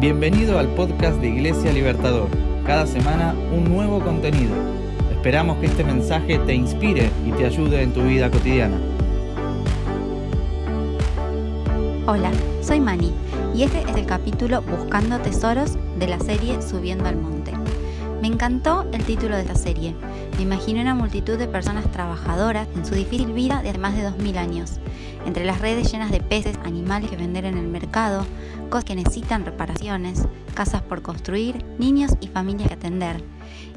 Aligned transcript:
Bienvenido 0.00 0.60
al 0.60 0.68
podcast 0.68 1.20
de 1.20 1.26
Iglesia 1.26 1.72
Libertador. 1.72 2.28
Cada 2.64 2.86
semana 2.86 3.34
un 3.52 3.64
nuevo 3.64 3.98
contenido. 3.98 4.54
Esperamos 5.10 5.58
que 5.58 5.66
este 5.66 5.82
mensaje 5.82 6.38
te 6.38 6.54
inspire 6.54 7.10
y 7.26 7.32
te 7.32 7.44
ayude 7.44 7.82
en 7.82 7.92
tu 7.92 8.02
vida 8.02 8.30
cotidiana. 8.30 8.76
Hola, 12.06 12.30
soy 12.62 12.78
Mani 12.78 13.12
y 13.56 13.64
este 13.64 13.82
es 13.82 13.96
el 13.96 14.06
capítulo 14.06 14.62
Buscando 14.62 15.18
Tesoros 15.18 15.76
de 15.98 16.06
la 16.06 16.20
serie 16.20 16.62
Subiendo 16.62 17.06
al 17.06 17.16
Monte. 17.16 17.50
Me 18.22 18.28
encantó 18.28 18.86
el 18.92 19.02
título 19.02 19.34
de 19.34 19.42
esta 19.42 19.56
serie. 19.56 19.96
Me 20.36 20.44
imaginé 20.44 20.80
una 20.80 20.94
multitud 20.94 21.36
de 21.36 21.48
personas 21.48 21.90
trabajadoras 21.90 22.68
en 22.76 22.86
su 22.86 22.94
difícil 22.94 23.32
vida 23.32 23.62
de 23.62 23.76
más 23.78 23.96
de 23.96 24.04
2000 24.04 24.38
años, 24.38 24.78
entre 25.28 25.44
las 25.44 25.60
redes 25.60 25.92
llenas 25.92 26.10
de 26.10 26.20
peces, 26.20 26.58
animales 26.64 27.10
que 27.10 27.16
vender 27.16 27.44
en 27.44 27.58
el 27.58 27.68
mercado, 27.68 28.26
cosas 28.70 28.86
que 28.86 28.96
necesitan 28.96 29.44
reparaciones, 29.44 30.24
casas 30.54 30.80
por 30.80 31.02
construir, 31.02 31.62
niños 31.78 32.12
y 32.20 32.28
familias 32.28 32.68
que 32.68 32.74
atender. 32.74 33.22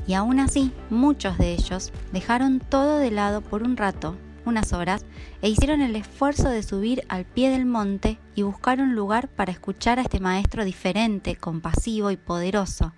Y 0.07 0.13
aún 0.13 0.39
así, 0.39 0.71
muchos 0.89 1.37
de 1.37 1.51
ellos 1.51 1.91
dejaron 2.13 2.59
todo 2.59 2.99
de 2.99 3.11
lado 3.11 3.41
por 3.41 3.63
un 3.63 3.75
rato, 3.75 4.15
unas 4.45 4.71
horas, 4.71 5.05
e 5.41 5.49
hicieron 5.49 5.81
el 5.81 5.97
esfuerzo 5.97 6.47
de 6.49 6.63
subir 6.63 7.03
al 7.09 7.25
pie 7.25 7.49
del 7.49 7.65
monte 7.65 8.17
y 8.33 8.43
buscar 8.43 8.79
un 8.79 8.95
lugar 8.95 9.27
para 9.27 9.51
escuchar 9.51 9.99
a 9.99 10.03
este 10.03 10.21
maestro 10.21 10.63
diferente, 10.63 11.35
compasivo 11.35 12.11
y 12.11 12.17
poderoso, 12.17 12.93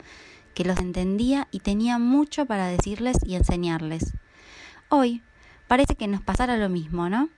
que 0.53 0.63
los 0.63 0.77
entendía 0.77 1.47
y 1.49 1.59
tenía 1.61 1.97
mucho 1.97 2.45
para 2.45 2.67
decirles 2.67 3.17
y 3.25 3.33
enseñarles. 3.33 4.13
Hoy 4.89 5.23
parece 5.67 5.95
que 5.95 6.07
nos 6.07 6.21
pasara 6.21 6.55
lo 6.55 6.69
mismo, 6.69 7.09
¿no? 7.09 7.29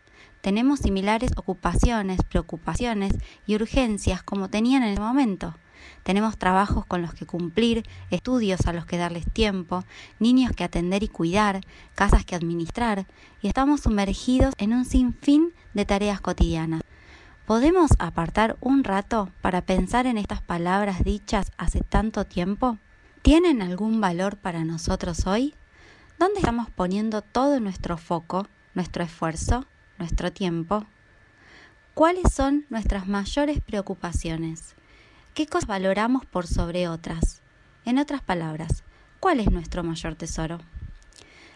Tenemos 0.46 0.82
similares 0.82 1.32
ocupaciones, 1.38 2.20
preocupaciones 2.22 3.16
y 3.48 3.56
urgencias 3.56 4.22
como 4.22 4.48
tenían 4.48 4.84
en 4.84 4.90
el 4.90 5.00
momento. 5.00 5.56
Tenemos 6.04 6.38
trabajos 6.38 6.86
con 6.86 7.02
los 7.02 7.16
que 7.16 7.26
cumplir, 7.26 7.84
estudios 8.12 8.68
a 8.68 8.74
los 8.74 8.86
que 8.86 9.00
darles 9.00 9.26
tiempo, 9.26 9.84
niños 10.20 10.52
que 10.56 10.64
atender 10.64 11.02
y 11.02 11.08
cuidar, 11.08 11.62
casas 11.96 12.26
que 12.26 12.36
administrar, 12.36 13.08
y 13.42 13.48
estamos 13.48 13.82
sumergidos 13.82 14.54
en 14.60 14.74
un 14.74 14.86
sinfín 14.86 15.52
de 15.74 15.84
tareas 15.86 16.22
cotidianas. 16.22 16.84
¿Podemos 17.48 17.90
apartar 17.98 18.56
un 18.62 18.84
rato 18.84 19.32
para 19.42 19.62
pensar 19.62 20.06
en 20.06 20.20
estas 20.20 20.44
palabras 20.44 21.04
dichas 21.04 21.54
hace 21.58 21.80
tanto 21.82 22.24
tiempo? 22.26 22.78
¿Tienen 23.24 23.64
algún 23.64 24.00
valor 24.00 24.38
para 24.38 24.64
nosotros 24.64 25.26
hoy? 25.26 25.56
¿Dónde 26.20 26.38
estamos 26.38 26.70
poniendo 26.70 27.24
todo 27.24 27.60
nuestro 27.60 27.98
foco, 27.98 28.48
nuestro 28.76 29.04
esfuerzo? 29.04 29.66
Nuestro 29.98 30.32
tiempo, 30.32 30.86
¿cuáles 31.94 32.34
son 32.34 32.66
nuestras 32.70 33.08
mayores 33.08 33.62
preocupaciones? 33.62 34.76
¿Qué 35.34 35.48
cosas 35.48 35.68
valoramos 35.68 36.26
por 36.26 36.48
sobre 36.48 36.88
otras? 36.88 37.42
En 37.86 38.00
otras 38.00 38.22
palabras, 38.22 38.84
¿cuál 39.20 39.40
es 39.40 39.52
nuestro 39.52 39.84
mayor 39.84 40.16
tesoro? 40.16 40.60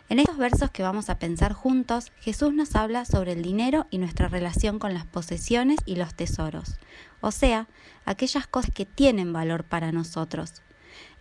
En 0.10 0.18
estos 0.20 0.38
versos 0.38 0.72
que 0.72 0.82
vamos 0.82 1.10
a 1.10 1.20
pensar 1.20 1.54
juntos, 1.54 2.12
Jesús 2.20 2.52
nos 2.52 2.76
habla 2.76 3.06
sobre 3.06 3.34
el 3.34 3.44
dinero 3.44 3.86
y 3.92 4.00
nuestra 4.00 4.28
relación 4.28 4.80
con 4.80 4.94
las 4.94 5.06
posesiones 5.06 5.78
y 5.86 5.98
los 5.98 6.16
tesoros, 6.16 6.78
o 7.22 7.32
sea, 7.32 7.68
aquellas 8.06 8.48
cosas 8.48 8.74
que 8.74 8.86
tienen 8.86 9.34
valor 9.34 9.66
para 9.66 9.92
nosotros. 9.92 10.64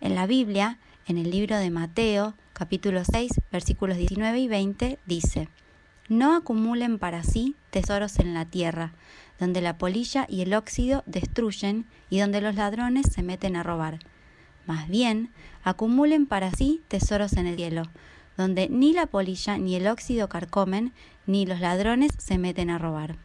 En 0.01 0.15
la 0.15 0.25
Biblia, 0.25 0.79
en 1.05 1.19
el 1.19 1.29
libro 1.29 1.57
de 1.57 1.69
Mateo, 1.69 2.33
capítulo 2.53 3.03
6, 3.05 3.41
versículos 3.51 3.97
19 3.97 4.39
y 4.39 4.47
20, 4.47 4.99
dice, 5.05 5.49
no 6.09 6.35
acumulen 6.35 6.97
para 6.97 7.23
sí 7.23 7.55
tesoros 7.69 8.19
en 8.19 8.33
la 8.33 8.45
tierra, 8.45 8.93
donde 9.39 9.61
la 9.61 9.77
polilla 9.77 10.25
y 10.27 10.41
el 10.41 10.53
óxido 10.53 11.03
destruyen 11.05 11.85
y 12.09 12.19
donde 12.19 12.41
los 12.41 12.55
ladrones 12.55 13.05
se 13.11 13.23
meten 13.23 13.55
a 13.55 13.63
robar. 13.63 13.99
Más 14.65 14.89
bien, 14.89 15.29
acumulen 15.63 16.25
para 16.25 16.51
sí 16.51 16.81
tesoros 16.87 17.33
en 17.33 17.47
el 17.47 17.55
cielo, 17.55 17.83
donde 18.37 18.69
ni 18.69 18.93
la 18.93 19.05
polilla 19.05 19.57
ni 19.57 19.75
el 19.75 19.87
óxido 19.87 20.29
carcomen, 20.29 20.93
ni 21.27 21.45
los 21.45 21.59
ladrones 21.59 22.11
se 22.17 22.37
meten 22.37 22.69
a 22.69 22.79
robar. 22.79 23.15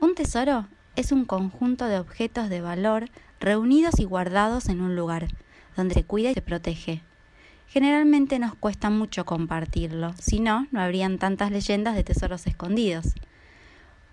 Un 0.00 0.14
tesoro 0.14 0.66
es 0.96 1.12
un 1.12 1.24
conjunto 1.24 1.86
de 1.86 1.98
objetos 1.98 2.48
de 2.48 2.60
valor 2.60 3.08
reunidos 3.40 4.00
y 4.00 4.04
guardados 4.04 4.68
en 4.68 4.80
un 4.80 4.96
lugar, 4.96 5.28
donde 5.76 5.94
se 5.94 6.04
cuida 6.04 6.30
y 6.30 6.34
se 6.34 6.42
protege 6.42 7.02
generalmente 7.68 8.38
nos 8.38 8.54
cuesta 8.54 8.90
mucho 8.90 9.24
compartirlo, 9.24 10.14
si 10.20 10.40
no, 10.40 10.66
no 10.70 10.80
habrían 10.80 11.18
tantas 11.18 11.50
leyendas 11.50 11.94
de 11.94 12.04
tesoros 12.04 12.46
escondidos. 12.46 13.14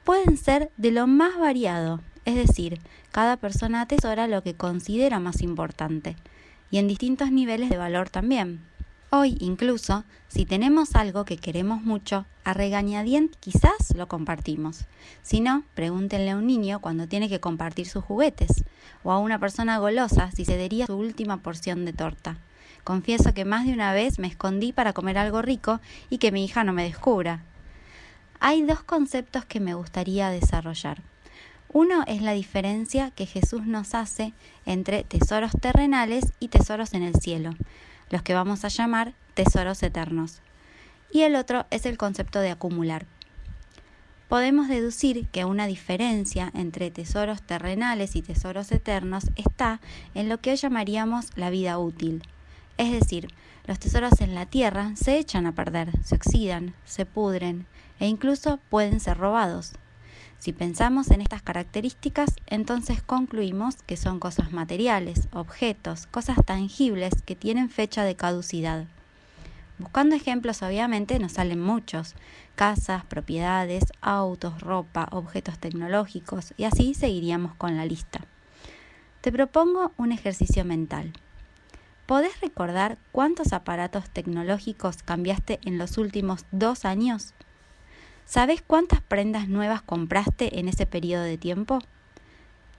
Pueden 0.04 0.38
ser 0.38 0.72
de 0.78 0.92
lo 0.92 1.08
más 1.08 1.38
variado, 1.40 2.02
es 2.26 2.36
decir, 2.36 2.80
cada 3.12 3.38
persona 3.38 3.82
atesora 3.82 4.28
lo 4.28 4.44
que 4.44 4.56
considera 4.56 5.20
más 5.20 5.42
importante, 5.42 6.16
y 6.72 6.78
en 6.78 6.88
distintos 6.88 7.32
niveles 7.32 7.70
de 7.70 7.78
valor 7.78 8.10
también. 8.10 8.62
Hoy 9.12 9.38
incluso, 9.40 10.06
si 10.28 10.46
tenemos 10.46 10.96
algo 10.96 11.24
que 11.24 11.38
queremos 11.38 11.84
mucho, 11.84 12.26
a 12.44 12.54
regañadientes 12.54 13.38
quizás 13.40 13.96
lo 13.96 14.08
compartimos. 14.08 14.86
Si 15.22 15.40
no, 15.40 15.64
pregúntenle 15.76 16.32
a 16.32 16.38
un 16.38 16.48
niño 16.48 16.82
cuando 16.82 17.08
tiene 17.08 17.30
que 17.30 17.40
compartir 17.40 17.88
sus 17.88 18.04
juguetes, 18.04 18.64
o 19.04 19.12
a 19.12 19.20
una 19.20 19.38
persona 19.38 19.78
golosa 19.78 20.32
si 20.32 20.46
cedería 20.46 20.88
su 20.88 20.96
última 20.98 21.38
porción 21.38 21.86
de 21.86 21.94
torta. 21.94 22.38
Confieso 22.84 23.34
que 23.34 23.46
más 23.46 23.66
de 23.66 23.74
una 23.74 23.94
vez 23.94 24.20
me 24.20 24.28
escondí 24.28 24.74
para 24.74 24.94
comer 24.94 25.18
algo 25.18 25.42
rico 25.42 25.80
y 26.10 26.18
que 26.18 26.32
mi 26.32 26.44
hija 26.44 26.64
no 26.64 26.74
me 26.74 26.84
descubra. 26.84 27.44
Hay 28.40 28.62
dos 28.62 28.84
conceptos 28.84 29.46
que 29.46 29.62
me 29.62 29.74
gustaría 29.74 30.30
desarrollar. 30.30 31.02
Uno 31.70 32.04
es 32.08 32.22
la 32.22 32.34
diferencia 32.34 33.10
que 33.12 33.26
Jesús 33.26 33.66
nos 33.66 33.96
hace 33.96 34.34
entre 34.66 35.04
tesoros 35.04 35.54
terrenales 35.60 36.34
y 36.40 36.50
tesoros 36.50 36.94
en 36.94 37.04
el 37.04 37.16
cielo, 37.16 37.56
los 38.10 38.22
que 38.22 38.34
vamos 38.34 38.66
a 38.66 38.68
llamar 38.68 39.14
tesoros 39.34 39.82
eternos. 39.82 40.42
Y 41.12 41.22
el 41.22 41.36
otro 41.36 41.66
es 41.72 41.86
el 41.86 41.98
concepto 41.98 42.42
de 42.42 42.52
acumular. 42.52 43.06
Podemos 44.28 44.68
deducir 44.68 45.28
que 45.30 45.46
una 45.46 45.68
diferencia 45.68 46.52
entre 46.54 46.92
tesoros 46.92 47.42
terrenales 47.42 48.16
y 48.16 48.22
tesoros 48.22 48.72
eternos 48.72 49.26
está 49.36 49.80
en 50.16 50.28
lo 50.28 50.40
que 50.42 50.52
hoy 50.52 50.58
llamaríamos 50.58 51.30
la 51.36 51.50
vida 51.50 51.78
útil, 51.80 52.24
es 52.78 52.92
decir, 52.92 53.28
los 53.66 53.80
tesoros 53.80 54.20
en 54.22 54.36
la 54.36 54.46
tierra 54.46 54.92
se 54.96 55.18
echan 55.18 55.46
a 55.46 55.54
perder, 55.54 55.92
se 56.04 56.16
oxidan, 56.16 56.74
se 56.86 57.06
pudren 57.06 57.66
e 58.00 58.08
incluso 58.08 58.60
pueden 58.70 59.00
ser 59.00 59.18
robados. 59.18 59.74
Si 60.40 60.52
pensamos 60.52 61.10
en 61.12 61.22
estas 61.22 61.42
características, 61.42 62.36
entonces 62.48 63.02
concluimos 63.02 63.76
que 63.84 63.96
son 63.96 64.20
cosas 64.20 64.52
materiales, 64.52 65.30
objetos, 65.32 66.06
cosas 66.08 66.38
tangibles 66.46 67.14
que 67.26 67.38
tienen 67.38 67.70
fecha 67.70 68.04
de 68.04 68.16
caducidad. 68.16 68.86
Buscando 69.80 70.16
ejemplos, 70.16 70.62
obviamente, 70.62 71.18
nos 71.18 71.34
salen 71.34 71.62
muchos. 71.62 72.16
Casas, 72.56 73.06
propiedades, 73.06 73.86
autos, 74.02 74.60
ropa, 74.60 75.08
objetos 75.12 75.58
tecnológicos, 75.60 76.54
y 76.58 76.66
así 76.66 76.94
seguiríamos 76.94 77.56
con 77.56 77.78
la 77.78 77.86
lista. 77.86 78.26
Te 79.22 79.32
propongo 79.32 79.94
un 79.98 80.12
ejercicio 80.12 80.66
mental. 80.66 81.14
¿Podés 82.06 82.42
recordar 82.42 82.98
cuántos 83.14 83.54
aparatos 83.54 84.10
tecnológicos 84.10 85.04
cambiaste 85.04 85.60
en 85.64 85.78
los 85.78 85.98
últimos 85.98 86.46
dos 86.52 86.84
años? 86.84 87.34
¿Sabes 88.26 88.62
cuántas 88.62 89.02
prendas 89.02 89.48
nuevas 89.48 89.82
compraste 89.82 90.60
en 90.60 90.68
ese 90.68 90.86
periodo 90.86 91.24
de 91.24 91.38
tiempo? 91.38 91.80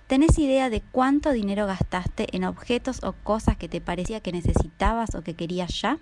¿Tenés 0.09 0.39
idea 0.39 0.69
de 0.69 0.83
cuánto 0.83 1.33
dinero 1.33 1.67
gastaste 1.67 2.37
en 2.37 2.45
objetos 2.45 3.03
o 3.03 3.15
cosas 3.15 3.57
que 3.57 3.67
te 3.69 3.81
parecía 3.81 4.21
que 4.21 4.33
necesitabas 4.33 5.15
o 5.15 5.23
que 5.23 5.33
querías 5.33 5.81
ya? 5.81 5.99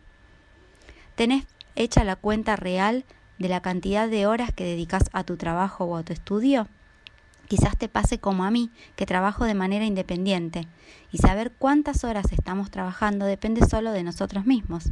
¿Tenés 1.15 1.45
hecha 1.77 2.03
la 2.03 2.17
cuenta 2.17 2.57
real 2.57 3.05
de 3.39 3.49
la 3.49 3.63
cantidad 3.63 4.09
de 4.09 4.27
horas 4.27 4.53
que 4.53 4.65
dedicas 4.65 5.05
a 5.13 5.23
tu 5.23 5.37
trabajo 5.37 5.85
o 5.85 5.97
a 5.97 6.03
tu 6.03 6.13
estudio? 6.13 6.67
Quizás 7.53 7.77
te 7.77 7.87
pase 7.87 8.19
como 8.19 8.45
a 8.45 8.51
mí, 8.51 8.71
que 8.97 9.05
trabajo 9.05 9.45
de 9.45 9.53
manera 9.53 9.85
independiente, 9.85 10.67
y 11.11 11.19
saber 11.19 11.53
cuántas 11.53 12.03
horas 12.03 12.33
estamos 12.33 12.71
trabajando 12.71 13.27
depende 13.27 13.61
solo 13.67 13.93
de 13.93 14.03
nosotros 14.03 14.47
mismos. 14.47 14.85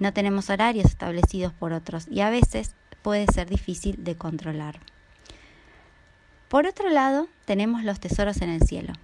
No 0.00 0.12
tenemos 0.12 0.50
horarios 0.50 0.86
establecidos 0.86 1.52
por 1.52 1.72
otros 1.72 2.08
y 2.10 2.22
a 2.22 2.28
veces 2.28 2.74
puede 3.02 3.26
ser 3.32 3.48
difícil 3.48 4.02
de 4.02 4.16
controlar. 4.16 4.80
Por 6.48 6.66
otro 6.66 6.90
lado, 6.90 7.28
tenemos 7.44 7.84
los 7.84 8.00
tesoros 8.00 8.42
en 8.42 8.50
el 8.50 8.62
cielo, 8.62 8.94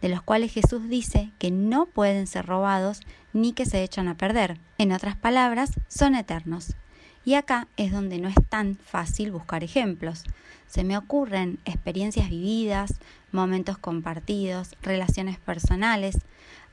de 0.00 0.10
los 0.10 0.22
cuales 0.22 0.52
Jesús 0.52 0.88
dice 0.88 1.32
que 1.40 1.50
no 1.50 1.86
pueden 1.86 2.28
ser 2.28 2.46
robados 2.46 3.00
ni 3.32 3.52
que 3.52 3.66
se 3.66 3.82
echan 3.82 4.06
a 4.06 4.16
perder. 4.16 4.60
En 4.78 4.92
otras 4.92 5.16
palabras, 5.16 5.72
son 5.88 6.14
eternos. 6.14 6.76
Y 7.24 7.34
acá 7.34 7.68
es 7.76 7.90
donde 7.90 8.18
no 8.18 8.28
es 8.28 8.36
tan 8.48 8.76
fácil 8.76 9.32
buscar 9.32 9.64
ejemplos. 9.64 10.24
Se 10.66 10.84
me 10.84 10.98
ocurren 10.98 11.58
experiencias 11.64 12.28
vividas, 12.28 12.94
momentos 13.32 13.78
compartidos, 13.78 14.70
relaciones 14.82 15.38
personales, 15.38 16.18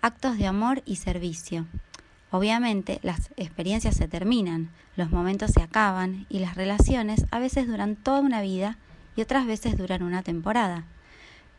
actos 0.01 0.37
de 0.37 0.47
amor 0.47 0.81
y 0.85 0.97
servicio. 0.97 1.65
Obviamente 2.31 2.99
las 3.03 3.29
experiencias 3.37 3.95
se 3.95 4.07
terminan, 4.07 4.69
los 4.95 5.11
momentos 5.11 5.51
se 5.51 5.61
acaban 5.61 6.25
y 6.29 6.39
las 6.39 6.55
relaciones 6.55 7.25
a 7.31 7.39
veces 7.39 7.67
duran 7.67 7.95
toda 7.95 8.19
una 8.19 8.41
vida 8.41 8.77
y 9.15 9.21
otras 9.21 9.45
veces 9.45 9.77
duran 9.77 10.03
una 10.03 10.23
temporada. 10.23 10.85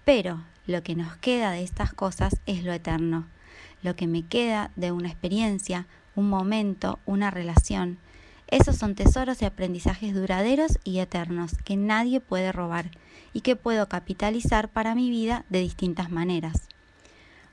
Pero 0.05 0.41
lo 0.67 0.83
que 0.83 0.95
nos 0.95 1.17
queda 1.17 1.51
de 1.51 1.63
estas 1.63 1.93
cosas 1.93 2.37
es 2.47 2.65
lo 2.65 2.73
eterno. 2.73 3.27
Lo 3.83 3.97
que 3.97 4.07
me 4.07 4.23
queda 4.23 4.71
de 4.77 4.93
una 4.93 5.09
experiencia, 5.09 5.87
un 6.15 6.29
momento, 6.29 6.99
una 7.05 7.31
relación. 7.31 7.99
Esos 8.53 8.77
son 8.77 8.95
tesoros 8.95 9.41
y 9.41 9.47
aprendizajes 9.47 10.13
duraderos 10.15 10.79
y 10.85 10.99
eternos 10.99 11.53
que 11.65 11.75
nadie 11.75 12.21
puede 12.21 12.53
robar 12.53 12.91
y 13.33 13.41
que 13.41 13.57
puedo 13.57 13.89
capitalizar 13.89 14.69
para 14.69 14.95
mi 14.95 15.09
vida 15.09 15.47
de 15.49 15.61
distintas 15.61 16.11
maneras. 16.11 16.69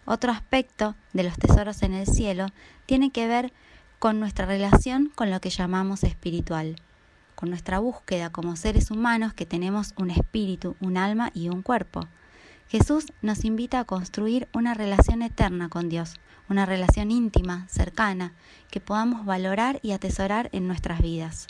Otro 0.03 0.33
aspecto 0.33 0.95
de 1.13 1.23
los 1.23 1.37
tesoros 1.37 1.83
en 1.83 1.93
el 1.93 2.05
cielo 2.05 2.47
tiene 2.85 3.11
que 3.11 3.27
ver 3.27 3.53
con 3.97 4.19
nuestra 4.19 4.45
relación 4.45 5.09
con 5.15 5.31
lo 5.31 5.39
que 5.39 5.51
llamamos 5.51 6.03
espiritual, 6.03 6.75
con 7.33 7.49
nuestra 7.49 7.79
búsqueda 7.79 8.29
como 8.29 8.57
seres 8.57 8.91
humanos 8.91 9.33
que 9.33 9.45
tenemos 9.45 9.93
un 9.95 10.11
espíritu, 10.11 10.75
un 10.81 10.97
alma 10.97 11.31
y 11.33 11.47
un 11.47 11.61
cuerpo. 11.61 12.01
Jesús 12.67 13.13
nos 13.21 13.45
invita 13.45 13.79
a 13.79 13.85
construir 13.85 14.49
una 14.51 14.73
relación 14.73 15.21
eterna 15.21 15.69
con 15.69 15.87
Dios, 15.87 16.15
una 16.49 16.65
relación 16.65 17.11
íntima, 17.11 17.67
cercana, 17.69 18.33
que 18.69 18.79
podamos 18.79 19.25
valorar 19.25 19.79
y 19.83 19.91
atesorar 19.91 20.49
en 20.51 20.67
nuestras 20.67 21.01
vidas. 21.01 21.47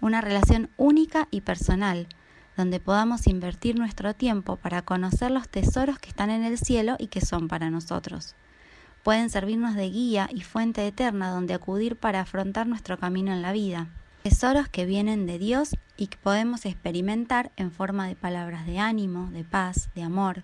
Una 0.00 0.20
relación 0.20 0.70
única 0.76 1.28
y 1.30 1.40
personal, 1.40 2.08
donde 2.56 2.80
podamos 2.80 3.26
invertir 3.26 3.76
nuestro 3.76 4.14
tiempo 4.14 4.56
para 4.56 4.82
conocer 4.82 5.30
los 5.30 5.48
tesoros 5.48 5.98
que 5.98 6.08
están 6.08 6.30
en 6.30 6.44
el 6.44 6.58
cielo 6.58 6.96
y 6.98 7.06
que 7.06 7.20
son 7.20 7.48
para 7.48 7.70
nosotros. 7.70 8.34
Pueden 9.02 9.30
servirnos 9.30 9.74
de 9.74 9.90
guía 9.90 10.28
y 10.32 10.42
fuente 10.42 10.86
eterna 10.86 11.30
donde 11.30 11.54
acudir 11.54 11.96
para 11.96 12.20
afrontar 12.20 12.66
nuestro 12.66 12.98
camino 12.98 13.32
en 13.32 13.42
la 13.42 13.52
vida. 13.52 13.88
Tesoros 14.22 14.68
que 14.68 14.86
vienen 14.86 15.26
de 15.26 15.38
Dios 15.38 15.76
y 15.96 16.06
que 16.06 16.16
podemos 16.16 16.64
experimentar 16.64 17.52
en 17.56 17.70
forma 17.70 18.08
de 18.08 18.16
palabras 18.16 18.66
de 18.66 18.78
ánimo, 18.78 19.30
de 19.30 19.44
paz, 19.44 19.90
de 19.94 20.02
amor. 20.02 20.42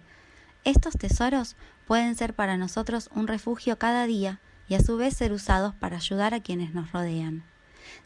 Estos 0.65 0.95
tesoros 0.95 1.57
pueden 1.91 2.15
ser 2.15 2.35
para 2.35 2.57
nosotros 2.57 3.11
un 3.17 3.27
refugio 3.27 3.77
cada 3.77 4.07
día 4.07 4.39
y 4.69 4.77
a 4.77 4.81
su 4.81 4.97
vez 4.97 5.17
ser 5.17 5.33
usados 5.33 5.75
para 5.75 5.97
ayudar 5.97 6.35
a 6.35 6.41
quienes 6.41 6.73
nos 6.73 6.93
rodean. 6.93 7.43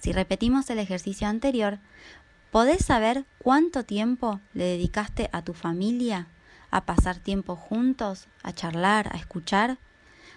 Si 0.00 0.10
repetimos 0.10 0.70
el 0.70 0.78
ejercicio 0.78 1.28
anterior, 1.28 1.78
¿Podés 2.50 2.86
saber 2.86 3.26
cuánto 3.38 3.84
tiempo 3.84 4.40
le 4.54 4.64
dedicaste 4.64 5.28
a 5.32 5.42
tu 5.42 5.52
familia, 5.52 6.28
a 6.70 6.86
pasar 6.86 7.19
tiempo 7.19 7.56
juntos, 7.56 8.26
a 8.42 8.54
charlar, 8.54 9.14
a 9.14 9.19
escuchar? 9.19 9.76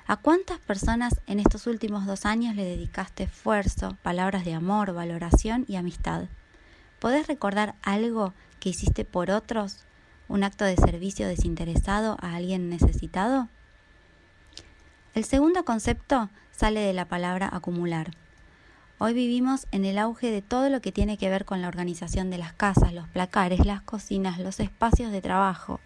¿A 0.08 0.18
cuántas 0.18 0.60
personas 0.60 1.22
en 1.26 1.40
estos 1.40 1.68
últimos 1.68 2.06
dos 2.06 2.26
años 2.26 2.54
le 2.54 2.66
dedicaste 2.66 3.24
esfuerzo, 3.24 3.98
palabras 4.04 4.44
de 4.44 4.56
amor, 4.56 4.94
valoración 4.94 5.64
y 5.70 5.78
amistad? 5.78 6.26
¿Podés 7.00 7.28
recordar 7.28 7.76
algo 7.82 8.34
que 8.60 8.70
hiciste 8.70 9.06
por 9.06 9.32
otros? 9.32 9.87
¿Un 10.30 10.44
acto 10.44 10.66
de 10.66 10.76
servicio 10.76 11.26
desinteresado 11.26 12.18
a 12.22 12.36
alguien 12.36 12.70
necesitado? 12.70 13.48
El 15.16 15.24
segundo 15.24 15.64
concepto 15.64 16.30
sale 16.52 16.82
de 16.82 16.92
la 16.92 17.06
palabra 17.06 17.50
acumular. 17.50 18.12
Hoy 19.00 19.14
vivimos 19.14 19.68
en 19.72 19.86
el 19.86 19.98
auge 19.98 20.30
de 20.30 20.42
todo 20.42 20.70
lo 20.70 20.82
que 20.82 20.92
tiene 20.92 21.18
que 21.18 21.30
ver 21.30 21.46
con 21.46 21.62
la 21.62 21.70
organización 21.70 22.30
de 22.30 22.40
las 22.40 22.52
casas, 22.52 22.94
los 22.94 23.08
placares, 23.08 23.66
las 23.66 23.82
cocinas, 23.82 24.38
los 24.38 24.60
espacios 24.60 25.14
de 25.14 25.22
trabajo. 25.22 25.80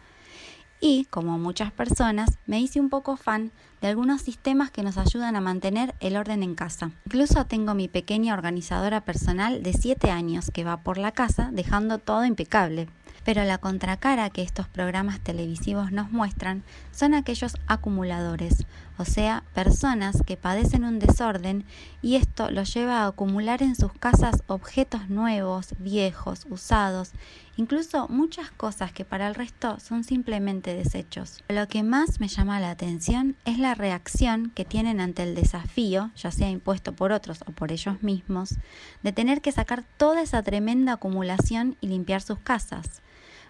Y, 0.79 1.05
como 1.05 1.37
muchas 1.37 1.71
personas, 1.71 2.39
me 2.47 2.59
hice 2.59 2.79
un 2.79 2.89
poco 2.89 3.17
fan 3.17 3.51
de 3.79 3.89
algunos 3.89 4.21
sistemas 4.21 4.71
que 4.71 4.81
nos 4.81 4.97
ayudan 4.97 5.35
a 5.35 5.41
mantener 5.41 5.93
el 5.99 6.17
orden 6.17 6.41
en 6.41 6.55
casa. 6.55 6.89
Incluso 7.05 7.45
tengo 7.45 7.75
mi 7.75 7.87
pequeña 7.87 8.33
organizadora 8.33 9.01
personal 9.01 9.61
de 9.61 9.73
7 9.73 10.09
años 10.09 10.49
que 10.51 10.63
va 10.63 10.77
por 10.77 10.97
la 10.97 11.11
casa 11.11 11.51
dejando 11.53 11.99
todo 11.99 12.25
impecable. 12.25 12.87
Pero 13.23 13.43
la 13.43 13.59
contracara 13.59 14.29
que 14.29 14.41
estos 14.41 14.67
programas 14.67 15.19
televisivos 15.19 15.91
nos 15.91 16.11
muestran 16.11 16.63
son 16.91 17.13
aquellos 17.13 17.55
acumuladores, 17.67 18.65
o 18.97 19.05
sea, 19.05 19.43
personas 19.53 20.21
que 20.25 20.37
padecen 20.37 20.83
un 20.83 20.99
desorden 20.99 21.65
y 22.01 22.17
esto 22.17 22.51
los 22.51 22.73
lleva 22.73 23.01
a 23.01 23.07
acumular 23.07 23.63
en 23.63 23.75
sus 23.75 23.93
casas 23.93 24.43
objetos 24.47 25.09
nuevos, 25.09 25.73
viejos, 25.79 26.45
usados, 26.49 27.11
incluso 27.57 28.07
muchas 28.09 28.51
cosas 28.51 28.91
que 28.91 29.05
para 29.05 29.27
el 29.27 29.35
resto 29.35 29.79
son 29.79 30.03
simplemente 30.03 30.75
desechos. 30.75 31.43
Lo 31.47 31.67
que 31.67 31.83
más 31.83 32.19
me 32.19 32.27
llama 32.27 32.59
la 32.59 32.71
atención 32.71 33.35
es 33.45 33.57
la 33.57 33.75
reacción 33.75 34.51
que 34.53 34.65
tienen 34.65 34.99
ante 34.99 35.23
el 35.23 35.35
desafío, 35.35 36.11
ya 36.15 36.31
sea 36.31 36.49
impuesto 36.49 36.93
por 36.93 37.11
otros 37.11 37.41
o 37.47 37.51
por 37.51 37.71
ellos 37.71 38.01
mismos, 38.03 38.55
de 39.03 39.11
tener 39.11 39.41
que 39.41 39.51
sacar 39.51 39.83
toda 39.97 40.21
esa 40.21 40.43
tremenda 40.43 40.93
acumulación 40.93 41.75
y 41.81 41.87
limpiar 41.87 42.21
sus 42.21 42.39
casas. 42.39 43.01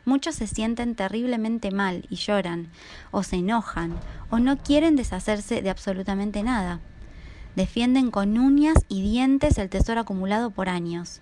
Muchos 0.03 0.35
se 0.35 0.47
sienten 0.47 0.95
terriblemente 0.95 1.71
mal 1.71 2.05
y 2.09 2.15
lloran, 2.15 2.69
o 3.11 3.21
se 3.23 3.37
enojan, 3.37 3.95
o 4.29 4.39
no 4.39 4.57
quieren 4.57 4.95
deshacerse 4.95 5.61
de 5.61 5.69
absolutamente 5.69 6.41
nada. 6.41 6.79
Defienden 7.55 8.09
con 8.09 8.37
uñas 8.37 8.77
y 8.87 9.01
dientes 9.01 9.57
el 9.57 9.69
tesoro 9.69 10.01
acumulado 10.01 10.51
por 10.51 10.69
años. 10.69 11.21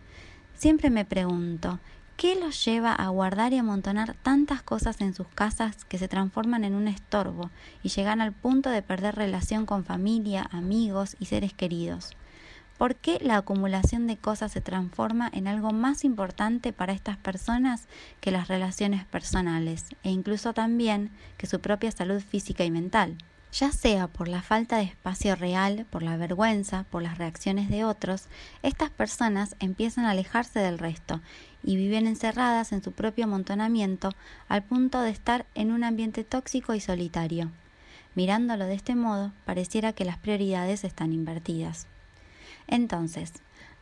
Siempre 0.56 0.90
me 0.90 1.04
pregunto, 1.04 1.80
¿qué 2.16 2.36
los 2.36 2.64
lleva 2.64 2.94
a 2.94 3.08
guardar 3.10 3.52
y 3.52 3.58
amontonar 3.58 4.16
tantas 4.22 4.62
cosas 4.62 5.02
en 5.02 5.14
sus 5.14 5.28
casas 5.28 5.86
que 5.86 5.98
se 5.98 6.08
transforman 6.08 6.64
en 6.64 6.75
un 6.75 6.88
estorbo 6.88 7.50
y 7.84 7.90
llegan 7.90 8.22
al 8.22 8.32
punto 8.34 8.70
de 8.70 8.82
perder 8.82 9.16
relación 9.16 9.66
con 9.66 9.84
familia, 9.84 10.48
amigos 10.52 11.18
y 11.20 11.25
seres 11.25 11.54
queridos? 11.54 12.16
¿Por 12.80 12.96
qué 12.96 13.20
la 13.22 13.36
acumulación 13.36 14.08
de 14.08 14.16
cosas 14.16 14.54
se 14.54 14.62
transforma 14.62 15.30
en 15.34 15.50
algo 15.50 15.74
más 15.74 16.06
importante 16.06 16.72
para 16.72 16.94
estas 16.94 17.18
personas 17.18 17.90
que 18.22 18.31
las 18.31 18.48
relaciones 18.48 19.04
personales 19.04 19.84
e 20.02 20.12
incluso 20.12 20.54
también 20.54 21.12
que 21.36 21.46
su 21.46 21.60
propia 21.60 21.92
salud 21.92 22.22
física 22.22 22.64
y 22.64 22.72
mental? 22.72 23.18
Ya 23.52 23.74
sea 23.74 24.08
por 24.08 24.30
la 24.30 24.42
falta 24.42 24.78
de 24.78 24.84
espacio 24.84 25.36
real, 25.36 25.88
por 25.90 26.04
la 26.04 26.16
vergüenza, 26.16 26.86
por 26.90 27.04
las 27.04 27.18
reacciones 27.18 27.68
de 27.68 27.84
otros, 27.84 28.28
estas 28.64 28.92
personas 28.92 29.58
empiezan 29.60 30.06
a 30.06 30.12
alejarse 30.12 30.60
del 30.60 30.80
resto 30.80 31.20
y 31.62 31.75
viven 31.75 32.08
encerradas 32.08 32.72
en 32.72 32.82
su 32.82 32.94
propio 32.94 33.25
amontonamiento 33.25 34.12
al 34.48 34.64
punto 34.64 35.02
de 35.02 35.10
estar 35.10 35.46
en 35.54 35.74
un 35.74 35.84
ambiente 35.84 36.24
tóxico 36.24 36.74
y 36.74 36.80
solitario. 36.80 37.52
Mirándolo 38.16 38.64
de 38.68 38.75
este 38.75 38.96
modo, 38.96 39.34
pareciera 39.44 39.92
que 39.92 40.06
las 40.06 40.18
prioridades 40.18 40.86
están 40.86 41.12
invertidas. 41.12 41.86
Entonces, 42.71 43.33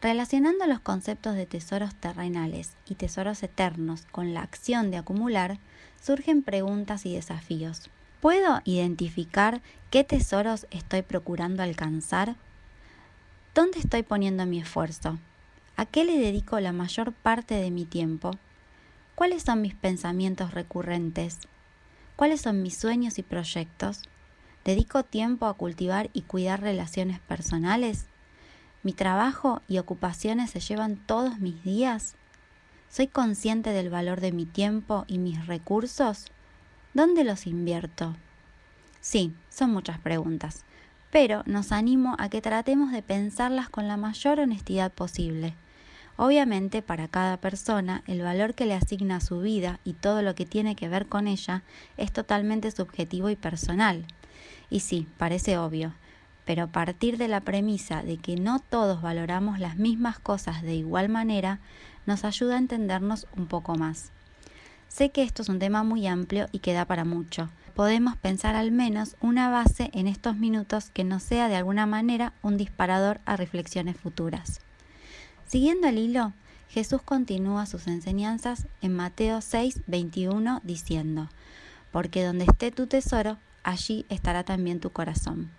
relacionando 0.01 0.65
los 0.65 0.79
conceptos 0.79 1.35
de 1.35 1.45
tesoros 1.45 1.93
terrenales 1.95 2.71
y 2.87 2.95
tesoros 2.95 3.43
eternos 3.43 4.05
con 4.11 4.33
la 4.33 4.41
acción 4.41 4.91
de 4.91 4.97
acumular, 4.97 5.59
surgen 6.01 6.41
preguntas 6.41 7.05
y 7.05 7.13
desafíos. 7.13 7.89
¿Puedo 8.21 8.61
identificar 8.63 9.61
qué 9.91 10.05
tesoros 10.05 10.67
estoy 10.71 11.01
procurando 11.01 11.63
alcanzar? 11.63 12.35
¿Dónde 13.53 13.79
estoy 13.79 14.03
poniendo 14.03 14.45
mi 14.45 14.61
esfuerzo? 14.61 15.19
¿A 15.75 15.85
qué 15.85 16.05
le 16.05 16.17
dedico 16.17 16.57
la 16.61 16.71
mayor 16.71 17.11
parte 17.11 17.55
de 17.55 17.69
mi 17.69 17.83
tiempo? 17.83 18.31
¿Cuáles 19.15 19.43
son 19.43 19.61
mis 19.61 19.75
pensamientos 19.75 20.53
recurrentes? 20.53 21.39
¿Cuáles 22.15 22.39
son 22.39 22.63
mis 22.63 22.77
sueños 22.77 23.19
y 23.19 23.23
proyectos? 23.23 24.01
¿Dedico 24.63 25.03
tiempo 25.03 25.45
a 25.45 25.55
cultivar 25.55 26.09
y 26.13 26.21
cuidar 26.21 26.61
relaciones 26.61 27.19
personales? 27.19 28.05
¿Mi 28.87 28.93
trabajo 28.93 29.61
y 29.67 29.79
ocupaciones 29.79 30.51
se 30.51 30.61
llevan 30.61 30.95
todos 30.95 31.39
mis 31.39 31.61
días? 31.61 32.15
¿Soy 32.89 33.07
consciente 33.07 33.71
del 33.71 33.89
valor 33.89 34.21
de 34.21 34.31
mi 34.31 34.45
tiempo 34.45 35.03
y 35.09 35.17
mis 35.17 35.45
recursos? 35.45 36.27
¿Dónde 36.93 37.25
los 37.25 37.47
invierto? 37.47 38.15
Sí, 39.01 39.33
son 39.49 39.73
muchas 39.73 39.99
preguntas, 39.99 40.63
pero 41.11 41.43
nos 41.45 41.73
animo 41.73 42.15
a 42.17 42.29
que 42.29 42.41
tratemos 42.41 42.93
de 42.93 43.01
pensarlas 43.01 43.67
con 43.67 43.89
la 43.89 43.97
mayor 43.97 44.39
honestidad 44.39 44.93
posible. 44.93 45.53
Obviamente, 46.15 46.81
para 46.81 47.09
cada 47.09 47.35
persona, 47.35 48.03
el 48.07 48.21
valor 48.21 48.55
que 48.55 48.67
le 48.67 48.73
asigna 48.73 49.19
su 49.19 49.41
vida 49.41 49.81
y 49.83 49.95
todo 49.95 50.21
lo 50.21 50.33
que 50.33 50.45
tiene 50.45 50.77
que 50.77 50.87
ver 50.87 51.07
con 51.07 51.27
ella 51.27 51.61
es 51.97 52.13
totalmente 52.13 52.71
subjetivo 52.71 53.29
y 53.29 53.35
personal. 53.35 54.05
Y 54.69 54.79
sí, 54.79 55.07
parece 55.17 55.57
obvio, 55.57 55.93
pero 56.47 56.63
a 56.63 56.67
partir 56.67 57.17
de 57.17 57.27
la 57.27 57.41
premisa 57.41 58.03
de 58.03 58.17
que 58.17 58.37
no 58.37 58.59
todos 58.59 59.01
valoramos 59.01 59.59
las 59.59 59.75
mismas 59.75 60.17
cosas 60.17 60.61
de 60.61 60.75
igual 60.75 61.09
manera, 61.09 61.59
nos 62.05 62.23
ayuda 62.23 62.55
a 62.55 62.59
entendernos 62.59 63.27
un 63.35 63.47
poco 63.47 63.75
más. 63.75 64.13
Sé 64.87 65.09
que 65.09 65.23
esto 65.23 65.41
es 65.41 65.49
un 65.49 65.59
tema 65.59 65.83
muy 65.83 66.07
amplio 66.07 66.47
y 66.53 66.59
que 66.59 66.71
da 66.71 66.85
para 66.85 67.03
mucho. 67.03 67.49
Podemos 67.75 68.15
pensar 68.15 68.55
al 68.55 68.71
menos 68.71 69.17
una 69.19 69.49
base 69.49 69.91
en 69.93 70.07
estos 70.07 70.37
minutos 70.37 70.89
que 70.89 71.03
no 71.03 71.19
sea 71.19 71.49
de 71.49 71.57
alguna 71.57 71.85
manera 71.85 72.31
un 72.41 72.55
disparador 72.55 73.19
a 73.25 73.35
reflexiones 73.35 73.97
futuras. 73.97 74.61
Siguiendo 75.47 75.89
el 75.89 75.97
hilo, 75.97 76.31
Jesús 76.69 77.01
continúa 77.01 77.65
sus 77.65 77.87
enseñanzas 77.87 78.67
en 78.81 78.95
Mateo 78.95 79.41
6, 79.41 79.81
21 79.87 80.61
diciendo, 80.63 81.27
Porque 81.91 82.23
donde 82.23 82.45
esté 82.45 82.71
tu 82.71 82.87
tesoro, 82.87 83.37
allí 83.63 84.05
estará 84.07 84.45
también 84.45 84.79
tu 84.79 84.91
corazón. 84.91 85.51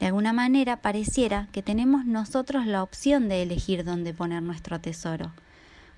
De 0.00 0.06
alguna 0.06 0.32
manera 0.32 0.76
pareciera 0.76 1.48
que 1.52 1.62
tenemos 1.62 2.04
nosotros 2.04 2.66
la 2.66 2.82
opción 2.82 3.28
de 3.28 3.42
elegir 3.42 3.84
dónde 3.84 4.12
poner 4.12 4.42
nuestro 4.42 4.80
tesoro, 4.80 5.32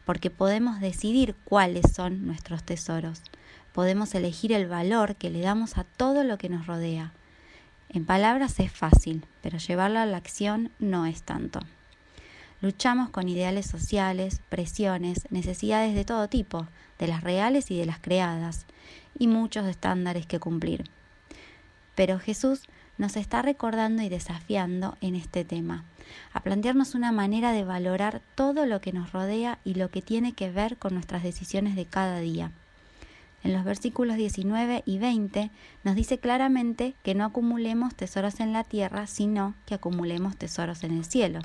porque 0.05 0.31
podemos 0.31 0.81
decidir 0.81 1.35
cuáles 1.45 1.93
son 1.93 2.27
nuestros 2.27 2.63
tesoros. 2.63 3.23
podemos 3.73 4.15
elegir 4.17 4.53
el 4.53 4.67
valor 4.67 5.15
que 5.15 5.31
le 5.31 5.41
damos 5.41 5.79
a 5.79 5.85
todo 5.85 6.25
lo 6.25 6.37
que 6.37 6.49
nos 6.49 6.67
rodea. 6.67 7.13
En 7.91 8.07
palabras 8.07 8.59
es 8.59 8.73
fácil, 8.73 9.25
pero 9.41 9.59
llevarlo 9.59 10.01
a 10.01 10.07
la 10.07 10.17
acción 10.17 10.73
no 10.81 11.07
es 11.07 11.23
tanto. 11.23 11.61
Luchamos 12.61 13.11
con 13.11 13.29
ideales 13.29 13.67
sociales, 13.67 14.41
presiones, 14.49 15.31
necesidades 15.31 15.95
de 15.95 16.05
todo 16.05 16.27
tipo, 16.29 16.67
de 16.99 17.07
las 17.07 17.23
reales 17.23 17.71
y 17.71 17.79
de 17.79 17.87
las 17.87 18.01
creadas, 18.01 18.67
y 19.17 19.29
muchos 19.29 19.67
estándares 19.67 20.27
que 20.27 20.41
cumplir. 20.41 20.85
Pero 21.95 22.19
Jesús 22.19 22.63
nos 22.99 23.17
está 23.17 23.43
recordando 23.43 24.03
y 24.03 24.09
desafiando 24.09 24.97
en 25.01 25.15
este 25.15 25.45
tema, 25.45 25.85
a 26.33 26.41
plantearnos 26.41 26.95
una 26.95 27.13
manera 27.13 27.53
de 27.53 27.65
valorar 27.65 28.21
todo 28.35 28.67
lo 28.67 28.81
que 28.81 28.93
nos 28.93 29.13
rodea 29.13 29.59
y 29.65 29.75
lo 29.75 29.91
que 29.91 30.03
tiene 30.03 30.33
que 30.33 30.51
ver 30.51 30.77
con 30.77 30.95
nuestras 30.95 31.23
decisiones 31.23 31.77
de 31.77 31.87
cada 31.87 32.19
día. 32.19 32.51
En 33.45 33.53
los 33.53 33.65
versículos 33.65 34.17
19 34.17 34.83
y 34.85 34.99
20 34.99 35.51
nos 35.85 35.95
dice 35.95 36.19
claramente 36.19 36.95
que 37.05 37.15
no 37.15 37.25
acumulemos 37.25 37.95
tesoros 37.95 38.41
en 38.41 38.53
la 38.53 38.65
tierra, 38.65 39.07
sino 39.07 39.55
que 39.65 39.75
acumulemos 39.75 40.37
tesoros 40.37 40.83
en 40.83 40.99
el 40.99 41.05
cielo, 41.05 41.41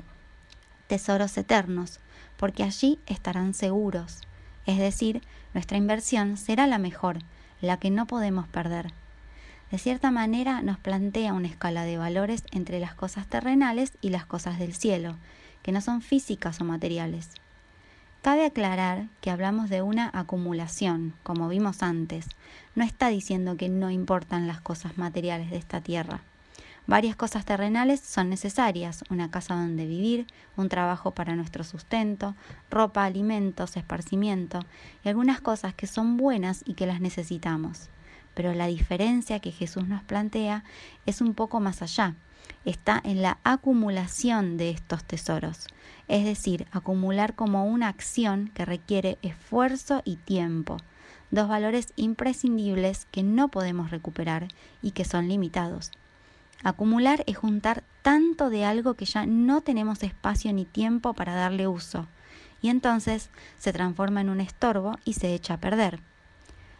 tesoros 0.88 1.38
eternos, 1.38 2.00
porque 2.36 2.64
allí 2.64 2.98
estarán 3.06 3.54
seguros. 3.54 4.22
Es 4.66 4.78
decir, 4.78 5.22
nuestra 5.52 5.76
inversión 5.78 6.36
será 6.36 6.66
la 6.66 6.78
mejor, 6.78 7.18
la 7.60 7.76
que 7.76 7.90
no 7.90 8.06
podemos 8.06 8.48
perder 8.48 8.92
de 9.74 9.78
cierta 9.78 10.12
manera 10.12 10.62
nos 10.62 10.78
plantea 10.78 11.32
una 11.32 11.48
escala 11.48 11.82
de 11.82 11.98
valores 11.98 12.44
entre 12.52 12.78
las 12.78 12.94
cosas 12.94 13.26
terrenales 13.26 13.94
y 14.00 14.10
las 14.10 14.24
cosas 14.24 14.60
del 14.60 14.72
cielo, 14.72 15.16
que 15.64 15.72
no 15.72 15.80
son 15.80 16.00
físicas 16.00 16.60
o 16.60 16.64
materiales. 16.64 17.30
Cabe 18.22 18.46
aclarar 18.46 19.08
que 19.20 19.32
hablamos 19.32 19.70
de 19.70 19.82
una 19.82 20.12
acumulación, 20.14 21.12
como 21.24 21.48
vimos 21.48 21.82
antes. 21.82 22.26
No 22.76 22.84
está 22.84 23.08
diciendo 23.08 23.56
que 23.56 23.68
no 23.68 23.90
importan 23.90 24.46
las 24.46 24.60
cosas 24.60 24.96
materiales 24.96 25.50
de 25.50 25.56
esta 25.56 25.80
tierra. 25.80 26.20
Varias 26.86 27.16
cosas 27.16 27.44
terrenales 27.44 27.98
son 27.98 28.30
necesarias, 28.30 29.02
una 29.10 29.32
casa 29.32 29.56
donde 29.56 29.86
vivir, 29.86 30.28
un 30.56 30.68
trabajo 30.68 31.10
para 31.10 31.34
nuestro 31.34 31.64
sustento, 31.64 32.36
ropa, 32.70 33.04
alimentos, 33.04 33.76
esparcimiento, 33.76 34.60
y 35.04 35.08
algunas 35.08 35.40
cosas 35.40 35.74
que 35.74 35.88
son 35.88 36.16
buenas 36.16 36.62
y 36.64 36.74
que 36.74 36.86
las 36.86 37.00
necesitamos 37.00 37.90
pero 38.34 38.52
la 38.52 38.66
diferencia 38.66 39.40
que 39.40 39.52
Jesús 39.52 39.86
nos 39.88 40.02
plantea 40.02 40.64
es 41.06 41.20
un 41.20 41.34
poco 41.34 41.60
más 41.60 41.82
allá. 41.82 42.14
Está 42.64 43.00
en 43.04 43.22
la 43.22 43.38
acumulación 43.44 44.56
de 44.56 44.70
estos 44.70 45.04
tesoros, 45.04 45.66
es 46.08 46.24
decir, 46.24 46.66
acumular 46.72 47.34
como 47.34 47.66
una 47.66 47.88
acción 47.88 48.50
que 48.54 48.64
requiere 48.64 49.18
esfuerzo 49.22 50.02
y 50.04 50.16
tiempo, 50.16 50.76
dos 51.30 51.48
valores 51.48 51.92
imprescindibles 51.96 53.06
que 53.10 53.22
no 53.22 53.48
podemos 53.48 53.90
recuperar 53.90 54.48
y 54.82 54.92
que 54.92 55.04
son 55.04 55.28
limitados. 55.28 55.90
Acumular 56.62 57.24
es 57.26 57.36
juntar 57.36 57.84
tanto 58.02 58.50
de 58.50 58.64
algo 58.64 58.94
que 58.94 59.04
ya 59.04 59.26
no 59.26 59.60
tenemos 59.60 60.02
espacio 60.02 60.52
ni 60.52 60.64
tiempo 60.64 61.12
para 61.14 61.34
darle 61.34 61.66
uso, 61.66 62.06
y 62.62 62.70
entonces 62.70 63.28
se 63.58 63.74
transforma 63.74 64.22
en 64.22 64.30
un 64.30 64.40
estorbo 64.40 64.98
y 65.04 65.14
se 65.14 65.34
echa 65.34 65.54
a 65.54 65.60
perder. 65.60 66.00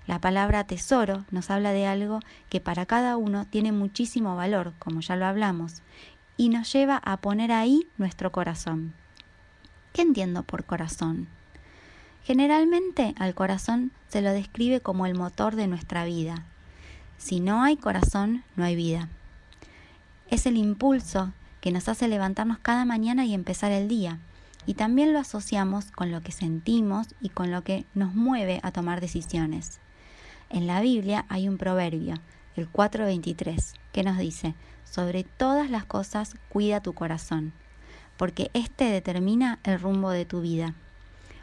La 0.07 0.21
palabra 0.21 0.65
tesoro 0.65 1.25
nos 1.31 1.51
habla 1.51 1.73
de 1.73 1.87
algo 1.87 2.21
que 2.51 2.61
para 2.61 2.85
cada 2.85 3.17
uno 3.17 3.47
tiene 3.47 3.73
muchísimo 3.73 4.37
valor, 4.37 4.75
como 4.79 5.01
ya 5.01 5.17
lo 5.17 5.25
hablamos, 5.25 5.83
y 6.37 6.51
nos 6.51 6.71
lleva 6.73 7.01
a 7.05 7.17
poner 7.17 7.53
ahí 7.53 7.87
nuestro 7.97 8.31
corazón. 8.31 8.93
¿Qué 9.95 10.03
entiendo 10.03 10.43
por 10.43 10.65
corazón? 10.65 11.29
Generalmente 12.25 13.15
al 13.19 13.35
corazón 13.35 13.93
se 14.09 14.21
lo 14.21 14.33
describe 14.33 14.81
como 14.81 15.07
el 15.07 15.15
motor 15.15 15.57
de 15.57 15.69
nuestra 15.69 16.05
vida. 16.05 16.45
Si 17.17 17.41
no 17.41 17.63
hay 17.63 17.77
corazón, 17.77 18.45
no 18.57 18.65
hay 18.65 18.77
vida. 18.77 19.09
Es 20.29 20.47
el 20.47 20.57
impulso 20.57 21.33
que 21.61 21.71
nos 21.71 21.89
hace 21.89 22.09
levantarnos 22.09 22.59
cada 22.59 22.85
mañana 22.85 23.25
y 23.25 23.33
empezar 23.33 23.73
el 23.73 23.89
día. 23.89 24.19
Y 24.67 24.75
también 24.75 25.13
lo 25.13 25.19
asociamos 25.19 25.91
con 25.93 26.11
lo 26.11 26.23
que 26.23 26.33
sentimos 26.33 27.09
y 27.21 27.29
con 27.29 27.51
lo 27.51 27.63
que 27.63 27.85
nos 27.95 28.15
mueve 28.15 28.61
a 28.63 28.73
tomar 28.73 29.01
decisiones. 29.01 29.81
En 30.51 30.67
la 30.67 30.81
Biblia 30.81 31.25
hay 31.29 31.49
un 31.49 31.59
proverbio, 31.59 32.17
el 32.57 32.71
4.23, 32.71 33.75
que 33.93 34.03
nos 34.03 34.19
dice, 34.19 34.55
sobre 34.85 35.25
todas 35.25 35.71
las 35.71 35.85
cosas 35.85 36.37
cuida 36.49 36.81
tu 36.81 36.93
corazón, 36.93 37.53
porque 38.17 38.51
éste 38.55 38.85
determina 38.85 39.59
el 39.65 39.81
rumbo 39.81 40.11
de 40.11 40.25
tu 40.25 40.41
vida. 40.41 40.75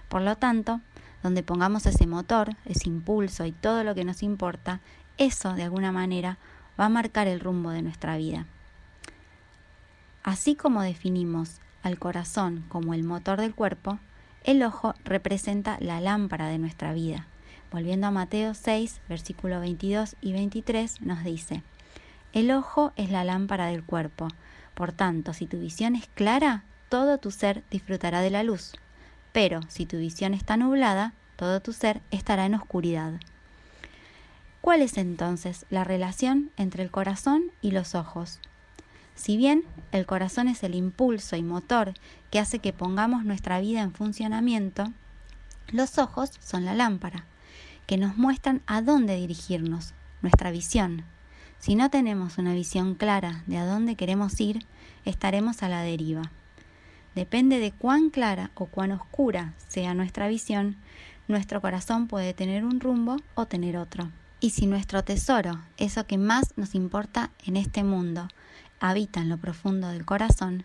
Por 0.07 0.21
lo 0.21 0.37
tanto, 0.37 0.79
donde 1.23 1.43
pongamos 1.43 1.85
ese 1.85 2.07
motor, 2.07 2.55
ese 2.65 2.89
impulso 2.89 3.45
y 3.45 3.51
todo 3.51 3.83
lo 3.83 3.93
que 3.95 4.05
nos 4.05 4.23
importa, 4.23 4.79
eso 5.17 5.53
de 5.53 5.63
alguna 5.63 5.91
manera 5.91 6.37
va 6.79 6.85
a 6.85 6.89
marcar 6.89 7.27
el 7.27 7.39
rumbo 7.39 7.71
de 7.71 7.81
nuestra 7.81 8.17
vida. 8.17 8.45
Así 10.23 10.55
como 10.55 10.81
definimos 10.81 11.59
al 11.83 11.99
corazón 11.99 12.63
como 12.69 12.93
el 12.93 13.03
motor 13.03 13.39
del 13.39 13.55
cuerpo, 13.55 13.99
el 14.43 14.63
ojo 14.63 14.95
representa 15.03 15.77
la 15.79 16.01
lámpara 16.01 16.47
de 16.47 16.57
nuestra 16.57 16.93
vida. 16.93 17.27
Volviendo 17.71 18.07
a 18.07 18.11
Mateo 18.11 18.53
6, 18.53 18.99
versículo 19.07 19.61
22 19.61 20.17
y 20.19 20.33
23, 20.33 20.99
nos 21.03 21.23
dice, 21.23 21.63
El 22.33 22.51
ojo 22.51 22.91
es 22.97 23.09
la 23.09 23.23
lámpara 23.23 23.67
del 23.67 23.81
cuerpo. 23.81 24.27
Por 24.73 24.91
tanto, 24.91 25.33
si 25.33 25.47
tu 25.47 25.57
visión 25.57 25.95
es 25.95 26.07
clara, 26.07 26.65
todo 26.89 27.17
tu 27.17 27.31
ser 27.31 27.63
disfrutará 27.71 28.19
de 28.19 28.29
la 28.29 28.43
luz. 28.43 28.73
Pero 29.31 29.61
si 29.69 29.85
tu 29.85 29.97
visión 29.97 30.33
está 30.33 30.57
nublada, 30.57 31.13
todo 31.37 31.61
tu 31.61 31.71
ser 31.71 32.01
estará 32.11 32.45
en 32.45 32.55
oscuridad. 32.55 33.13
¿Cuál 34.59 34.81
es 34.81 34.97
entonces 34.97 35.65
la 35.69 35.85
relación 35.85 36.51
entre 36.57 36.83
el 36.83 36.91
corazón 36.91 37.51
y 37.61 37.71
los 37.71 37.95
ojos? 37.95 38.39
Si 39.15 39.37
bien 39.37 39.63
el 39.93 40.05
corazón 40.05 40.49
es 40.49 40.63
el 40.63 40.75
impulso 40.75 41.37
y 41.37 41.41
motor 41.41 41.93
que 42.31 42.39
hace 42.39 42.59
que 42.59 42.73
pongamos 42.73 43.23
nuestra 43.23 43.61
vida 43.61 43.81
en 43.81 43.93
funcionamiento, 43.93 44.91
los 45.69 45.97
ojos 45.99 46.31
son 46.41 46.65
la 46.65 46.75
lámpara 46.75 47.27
que 47.91 47.97
nos 47.97 48.15
muestran 48.15 48.61
a 48.67 48.81
dónde 48.81 49.17
dirigirnos, 49.17 49.93
nuestra 50.21 50.49
visión. 50.49 51.03
Si 51.59 51.75
no 51.75 51.89
tenemos 51.89 52.37
una 52.37 52.53
visión 52.53 52.95
clara 52.95 53.43
de 53.47 53.57
a 53.57 53.65
dónde 53.65 53.97
queremos 53.97 54.39
ir, 54.39 54.65
estaremos 55.03 55.61
a 55.61 55.67
la 55.67 55.81
deriva. 55.81 56.31
Depende 57.15 57.59
de 57.59 57.73
cuán 57.73 58.09
clara 58.09 58.51
o 58.55 58.67
cuán 58.67 58.93
oscura 58.93 59.55
sea 59.67 59.93
nuestra 59.93 60.29
visión, 60.29 60.77
nuestro 61.27 61.59
corazón 61.59 62.07
puede 62.07 62.33
tener 62.33 62.63
un 62.63 62.79
rumbo 62.79 63.17
o 63.35 63.45
tener 63.45 63.75
otro. 63.75 64.09
Y 64.39 64.51
si 64.51 64.67
nuestro 64.67 65.03
tesoro, 65.03 65.59
eso 65.75 66.07
que 66.07 66.17
más 66.17 66.53
nos 66.55 66.75
importa 66.75 67.31
en 67.45 67.57
este 67.57 67.83
mundo, 67.83 68.29
habita 68.79 69.19
en 69.19 69.27
lo 69.27 69.37
profundo 69.37 69.89
del 69.89 70.05
corazón, 70.05 70.63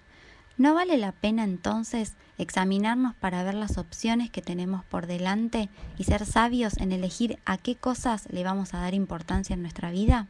¿No 0.58 0.72
vale 0.72 0.96
la 0.96 1.12
pena 1.12 1.44
entonces 1.44 2.14
examinarnos 2.38 3.14
para 3.14 3.42
ver 3.42 3.54
las 3.54 3.78
opciones 3.78 4.30
que 4.30 4.42
tenemos 4.42 4.84
por 4.84 5.06
delante 5.06 5.68
y 5.98 6.04
ser 6.04 6.26
sabios 6.26 6.76
en 6.78 6.92
elegir 6.92 7.38
a 7.44 7.58
qué 7.58 7.76
cosas 7.76 8.28
le 8.30 8.44
vamos 8.44 8.74
a 8.74 8.78
dar 8.78 8.94
importancia 8.94 9.54
en 9.54 9.62
nuestra 9.62 9.90
vida? 9.90 10.26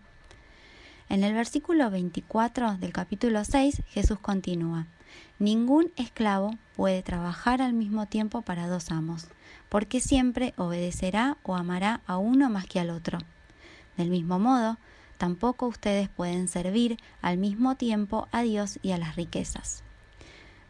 En 1.08 1.24
el 1.24 1.34
versículo 1.34 1.90
24 1.90 2.78
del 2.78 2.92
capítulo 2.92 3.44
6 3.44 3.82
Jesús 3.88 4.18
continúa, 4.18 4.86
Ningún 5.38 5.92
esclavo 5.96 6.56
puede 6.76 7.02
trabajar 7.02 7.60
al 7.60 7.74
mismo 7.74 8.06
tiempo 8.06 8.42
para 8.42 8.68
dos 8.68 8.90
amos, 8.90 9.28
porque 9.68 10.00
siempre 10.00 10.54
obedecerá 10.56 11.36
o 11.42 11.54
amará 11.54 12.00
a 12.06 12.16
uno 12.16 12.48
más 12.48 12.66
que 12.66 12.80
al 12.80 12.90
otro. 12.90 13.18
Del 13.96 14.08
mismo 14.08 14.38
modo, 14.38 14.78
tampoco 15.18 15.66
ustedes 15.66 16.08
pueden 16.08 16.48
servir 16.48 16.96
al 17.20 17.36
mismo 17.36 17.74
tiempo 17.74 18.28
a 18.32 18.42
Dios 18.42 18.78
y 18.82 18.92
a 18.92 18.98
las 18.98 19.16
riquezas. 19.16 19.82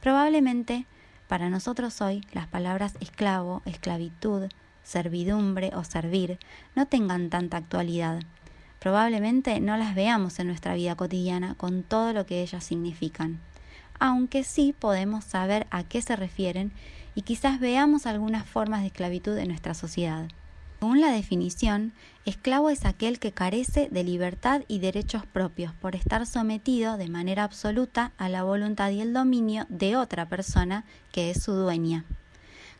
Probablemente 0.00 0.87
para 1.28 1.50
nosotros 1.50 2.00
hoy 2.00 2.23
las 2.33 2.47
palabras 2.47 2.95
esclavo, 3.00 3.62
esclavitud, 3.64 4.49
servidumbre 4.83 5.73
o 5.75 5.85
servir 5.85 6.38
no 6.75 6.87
tengan 6.87 7.30
tanta 7.30 7.56
actualidad. 7.56 8.21
Probablemente 8.78 9.61
no 9.61 9.76
las 9.76 9.95
veamos 9.95 10.38
en 10.38 10.47
nuestra 10.47 10.75
vida 10.75 10.95
cotidiana 10.95 11.54
con 11.54 11.83
todo 11.83 12.12
lo 12.12 12.26
que 12.26 12.42
ellas 12.42 12.62
significan, 12.62 13.40
aunque 13.99 14.45
sí 14.45 14.75
podemos 14.78 15.25
saber 15.25 15.66
a 15.71 15.83
qué 15.83 16.02
se 16.02 16.14
refieren 16.14 16.73
y 17.14 17.23
quizás 17.23 17.59
veamos 17.59 18.06
algunas 18.06 18.47
formas 18.47 18.83
de 18.83 18.88
esclavitud 18.88 19.37
en 19.38 19.49
nuestra 19.49 19.75
sociedad. 19.75 20.28
Según 20.78 21.00
la 21.00 21.11
definición, 21.11 21.92
esclavo 22.26 22.68
es 22.68 22.85
aquel 22.85 23.18
que 23.18 23.33
carece 23.33 23.88
de 23.90 24.04
libertad 24.04 24.62
y 24.68 24.78
derechos 24.78 25.25
propios 25.25 25.73
por 25.73 25.97
estar 25.97 26.26
sometido 26.26 26.99
de 26.99 27.09
manera 27.09 27.45
absoluta 27.45 28.12
a 28.18 28.28
la 28.28 28.42
voluntad 28.42 28.90
y 28.90 29.00
el 29.00 29.14
dominio 29.14 29.64
de 29.71 29.97
otra 29.97 30.28
persona 30.28 30.85
que 31.12 31.30
es 31.30 31.42
su 31.42 31.52
dueña. 31.52 32.04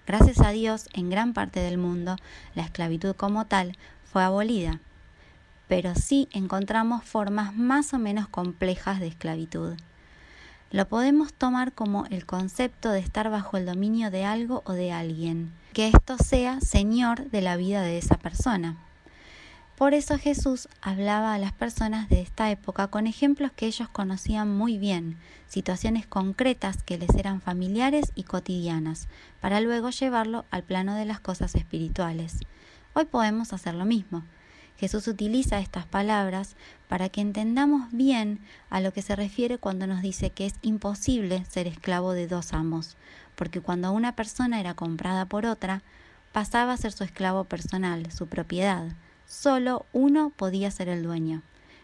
Gracias 0.07 0.41
a 0.41 0.50
Dios, 0.50 0.88
en 0.93 1.09
gran 1.09 1.33
parte 1.33 1.61
del 1.61 1.79
mundo, 1.79 2.17
la 2.55 2.65
esclavitud 2.65 3.17
como 3.17 3.47
tal 3.47 3.76
fue 4.05 4.23
abolida, 4.23 4.79
pero 5.67 5.95
sí 5.95 6.29
encontramos 6.33 7.03
formas 7.03 7.57
más 7.57 7.95
o 7.95 7.99
menos 7.99 8.29
complejas 8.29 9.00
de 9.00 9.09
esclavitud. 9.09 9.75
Lo 10.70 10.88
podemos 10.88 11.32
tomar 11.32 11.73
como 11.73 12.06
el 12.06 12.26
concepto 12.26 12.90
de 12.90 12.99
estar 12.99 13.30
bajo 13.30 13.56
el 13.56 13.66
dominio 13.66 14.11
de 14.11 14.25
algo 14.25 14.62
o 14.66 14.73
de 14.73 14.92
alguien 14.92 15.52
que 15.76 15.88
esto 15.88 16.16
sea 16.16 16.62
señor 16.62 17.30
de 17.30 17.42
la 17.42 17.58
vida 17.58 17.82
de 17.82 17.99
esa 17.99 18.16
persona. 18.16 18.76
Por 19.76 19.92
eso 19.92 20.16
Jesús 20.16 20.68
hablaba 20.80 21.35
a 21.35 21.38
las 21.38 21.52
personas 21.52 22.08
de 22.08 22.23
esta 22.23 22.50
época 22.50 22.88
con 22.88 23.06
ejemplos 23.06 23.52
que 23.52 23.66
ellos 23.66 23.90
conocían 23.90 24.56
muy 24.56 24.78
bien, 24.78 25.18
situaciones 25.49 26.06
concretas 26.06 26.82
que 26.82 26.96
les 26.96 27.11
eran 27.11 27.42
familiares 27.42 28.11
y 28.14 28.23
cotidianas, 28.23 29.06
para 29.42 29.61
luego 29.61 29.90
llevarlo 29.90 30.46
al 30.50 30.62
plano 30.62 30.94
de 30.94 31.04
las 31.04 31.20
cosas 31.20 31.54
espirituales. 31.54 32.38
Hoy 32.94 33.04
podemos 33.04 33.52
hacer 33.52 33.75
lo 33.75 33.85
mismo. 33.85 34.23
Jesús 34.78 35.09
utiliza 35.09 35.59
estas 35.59 35.87
palabras 35.87 36.56
para 36.88 37.09
que 37.09 37.21
entendamos 37.21 37.90
bien 37.92 38.40
a 38.71 38.80
lo 38.80 38.92
que 38.92 39.02
se 39.02 39.16
refiere 39.16 39.59
cuando 39.59 39.87
nos 39.87 40.02
dice 40.02 40.30
que 40.30 40.47
es 40.47 40.54
imposible 40.62 41.45
ser 41.47 41.66
esclavo 41.66 42.12
de 42.12 42.26
dos 42.26 42.52
amos, 42.52 42.97
porque 43.35 43.61
cuando 43.61 43.92
una 43.92 44.14
persona 44.14 44.61
era 44.61 44.75
comprada 44.75 45.25
por 45.25 45.47
otra, 45.47 45.83
pasaba 46.33 46.75
a 46.75 46.76
ser 46.76 46.92
su 46.92 47.04
esclavo 47.04 47.45
personal, 47.45 48.12
su 48.12 48.26
propiedad 48.26 48.87
Solo 49.26 49.87
uno 49.92 50.30
podía 50.30 50.71
ser 50.71 50.88
el 50.88 51.02
dueño. 51.02 51.42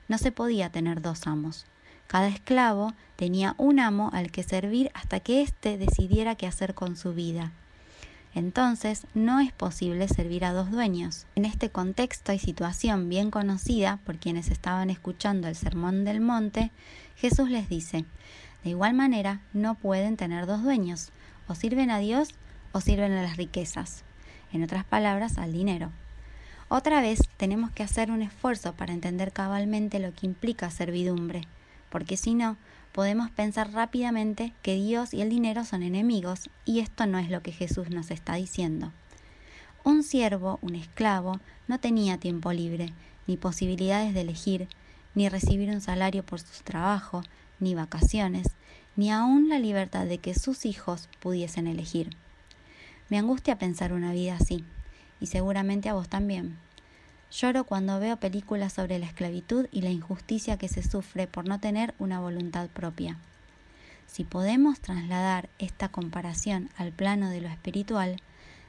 No 0.09 0.17
se 0.17 0.31
podía 0.31 0.71
tener 0.71 1.03
dos 1.03 1.27
amos. 1.27 1.67
Cada 2.07 2.29
esclavo 2.29 2.93
tenía 3.17 3.55
un 3.59 3.81
amo 3.81 4.11
al 4.13 4.31
que 4.31 4.43
servir 4.43 4.91
hasta 4.95 5.21
que 5.21 5.43
éste 5.43 5.77
decidiera 5.77 6.37
qué 6.37 6.47
hacer 6.47 6.75
con 6.75 6.97
su 6.97 7.15
vida. 7.15 7.53
Entonces, 8.35 9.07
no 9.15 9.41
es 9.41 9.53
posible 9.53 10.09
servir 10.09 10.45
a 10.45 10.53
dos 10.53 10.71
dueños. 10.71 11.27
En 11.35 11.45
este 11.45 11.69
contexto 11.71 12.33
y 12.33 12.39
situación 12.39 13.09
bien 13.09 13.31
conocida 13.31 13.99
por 14.05 14.17
quienes 14.17 14.51
estaban 14.51 14.89
escuchando 14.89 15.49
el 15.49 15.55
Sermón 15.55 16.05
del 16.05 16.21
Monte, 16.21 16.71
Jesús 17.17 17.51
les 17.51 17.69
dice, 17.69 18.07
de 18.65 18.71
igual 18.71 18.95
manera, 18.95 19.41
no 19.53 19.75
pueden 19.75 20.17
tener 20.17 20.47
dos 20.47 20.63
dueños, 20.63 21.11
o 21.47 21.55
sirven 21.55 21.91
a 21.91 21.99
Dios 21.99 22.31
o 22.73 22.81
sirven 22.81 23.13
a 23.13 23.23
las 23.23 23.37
riquezas, 23.37 24.03
en 24.53 24.63
otras 24.63 24.85
palabras, 24.85 25.37
al 25.37 25.53
dinero. 25.53 25.91
Otra 26.69 27.03
vez 27.03 27.29
tenemos 27.37 27.71
que 27.71 27.83
hacer 27.83 28.11
un 28.11 28.23
esfuerzo 28.23 28.73
para 28.73 28.95
entender 28.95 29.33
cabalmente 29.33 29.99
lo 29.99 30.15
que 30.15 30.25
implica 30.25 30.71
servidumbre, 30.71 31.43
porque 31.91 32.17
si 32.17 32.35
no, 32.35 32.57
podemos 32.93 33.31
pensar 33.31 33.73
rápidamente 33.73 34.53
que 34.63 34.75
Dios 34.75 35.15
y 35.15 35.23
el 35.23 35.31
dinero 35.31 35.65
son 35.65 35.83
enemigos, 35.83 36.51
y 36.65 36.81
esto 36.81 37.07
no 37.07 37.19
es 37.19 37.31
lo 37.31 37.43
que 37.43 37.53
Jesús 37.53 37.91
nos 37.91 38.11
está 38.11 38.35
diciendo. 38.35 38.93
Un 39.85 40.03
siervo, 40.03 40.59
un 40.63 40.75
esclavo, 40.75 41.41
no 41.67 41.81
tenía 41.81 42.19
tiempo 42.19 42.53
libre, 42.53 42.93
ni 43.27 43.37
posibilidades 43.37 44.15
de 44.15 44.21
elegir, 44.21 44.69
ni 45.15 45.29
recibir 45.29 45.71
un 45.71 45.81
salario 45.81 46.25
por 46.25 46.41
su 46.41 46.63
trabajo, 46.63 47.23
ni 47.59 47.75
vacaciones, 47.75 48.49
ni 48.97 49.11
aún 49.11 49.49
la 49.49 49.59
libertad 49.59 50.07
de 50.07 50.19
que 50.19 50.35
sus 50.35 50.67
hijos 50.67 51.09
pudiesen 51.21 51.67
elegir. 51.67 52.17
Me 53.09 53.19
angustia 53.19 53.59
pensar 53.59 53.93
una 53.93 54.13
vida 54.13 54.37
así 54.37 54.65
y 55.21 55.27
seguramente 55.27 55.89
a 55.89 55.95
vos 55.95 56.09
también. 56.09 56.59
Lloro 57.33 57.65
cuando 57.65 57.99
veo 57.99 58.19
películas 58.19 58.75
sobre 58.75 58.99
la 58.99 59.07
esclavitud 59.07 59.67
y 59.73 59.81
la 59.81 59.89
injusticia 59.89 60.59
que 60.59 60.69
se 60.69 60.83
sufre 60.83 61.27
por 61.27 61.49
no 61.49 61.59
tener 61.59 61.95
una 61.99 62.21
voluntad 62.21 62.69
propia. 62.69 63.17
Si 64.07 64.25
podemos 64.25 64.81
trasladar 64.81 65.49
esta 65.59 65.89
comparación 65.89 66.69
al 66.77 66.93
plano 66.93 67.31
de 67.31 67.41
lo 67.41 67.49
espiritual, 67.49 68.21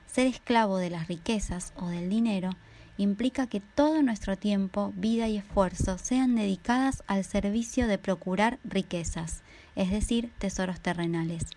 ser 0.08 0.28
esclavo 0.28 0.78
de 0.78 0.90
las 0.90 1.10
riquezas 1.10 1.74
o 1.76 1.88
del 1.88 2.10
dinero 2.10 2.52
implica 2.98 3.48
que 3.48 3.60
todo 3.60 4.02
nuestro 4.02 4.38
tiempo, 4.38 4.94
vida 4.96 5.28
y 5.28 5.38
esfuerzo 5.38 5.98
sean 5.98 6.36
dedicadas 6.36 7.04
al 7.08 7.26
servicio 7.26 7.88
de 7.88 7.98
procurar 7.98 8.60
riquezas, 8.64 9.42
es 9.76 9.92
decir, 9.92 10.32
tesoros 10.38 10.80
terrenales 10.80 11.48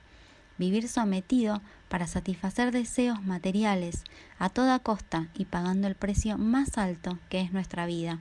vivir 0.59 0.89
sometido 0.89 1.61
para 1.89 2.07
satisfacer 2.07 2.73
deseos 2.73 3.23
materiales 3.23 4.05
a 4.39 4.49
toda 4.49 4.79
costa 4.79 5.29
y 5.35 5.45
pagando 5.45 5.87
el 5.87 5.95
precio 5.95 6.39
más 6.39 6.79
alto 6.79 7.19
que 7.29 7.41
es 7.41 7.53
nuestra 7.53 7.87
vida, 7.87 8.19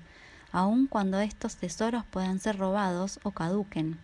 aun 0.51 0.87
cuando 0.87 1.19
estos 1.19 1.55
tesoros 1.57 2.05
puedan 2.05 2.39
ser 2.39 2.57
robados 2.57 3.19
o 3.23 3.31
caduquen. 3.31 3.97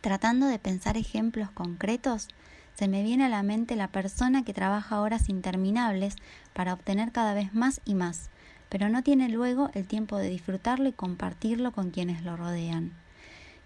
Tratando 0.00 0.46
de 0.46 0.58
pensar 0.58 0.96
ejemplos 0.96 1.50
concretos, 1.50 2.28
se 2.74 2.86
me 2.86 3.02
viene 3.02 3.24
a 3.24 3.28
la 3.28 3.42
mente 3.42 3.74
la 3.74 3.88
persona 3.88 4.44
que 4.44 4.54
trabaja 4.54 5.00
horas 5.00 5.28
interminables 5.28 6.14
para 6.52 6.72
obtener 6.72 7.10
cada 7.10 7.34
vez 7.34 7.52
más 7.52 7.80
y 7.84 7.94
más, 7.94 8.30
pero 8.68 8.88
no 8.88 9.02
tiene 9.02 9.28
luego 9.28 9.70
el 9.74 9.88
tiempo 9.88 10.16
de 10.16 10.28
disfrutarlo 10.28 10.88
y 10.88 10.92
compartirlo 10.92 11.72
con 11.72 11.90
quienes 11.90 12.22
lo 12.22 12.36
rodean. 12.36 12.92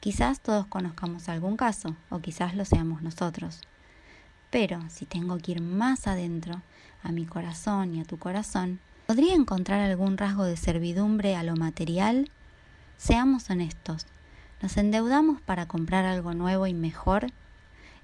Quizás 0.01 0.41
todos 0.41 0.67
conozcamos 0.67 1.29
algún 1.29 1.57
caso, 1.57 1.95
o 2.09 2.21
quizás 2.21 2.57
lo 2.57 2.65
seamos 2.65 3.03
nosotros. 3.03 3.61
Pero 4.53 4.83
si 4.91 5.07
tengo 5.07 5.39
que 5.39 5.53
ir 5.53 5.63
más 5.63 6.07
adentro, 6.07 6.61
a 7.03 7.11
mi 7.11 7.25
corazón 7.25 7.95
y 7.95 8.03
a 8.03 8.05
tu 8.05 8.19
corazón, 8.19 8.81
¿podría 9.07 9.35
encontrar 9.35 9.81
algún 9.81 10.19
rasgo 10.19 10.45
de 10.45 10.59
servidumbre 10.59 11.37
a 11.37 11.43
lo 11.43 11.57
material? 11.57 12.31
Seamos 12.99 13.49
honestos, 13.49 14.07
¿nos 14.61 14.77
endeudamos 14.77 15.41
para 15.41 15.67
comprar 15.67 16.05
algo 16.05 16.35
nuevo 16.35 16.67
y 16.67 16.75
mejor? 16.75 17.29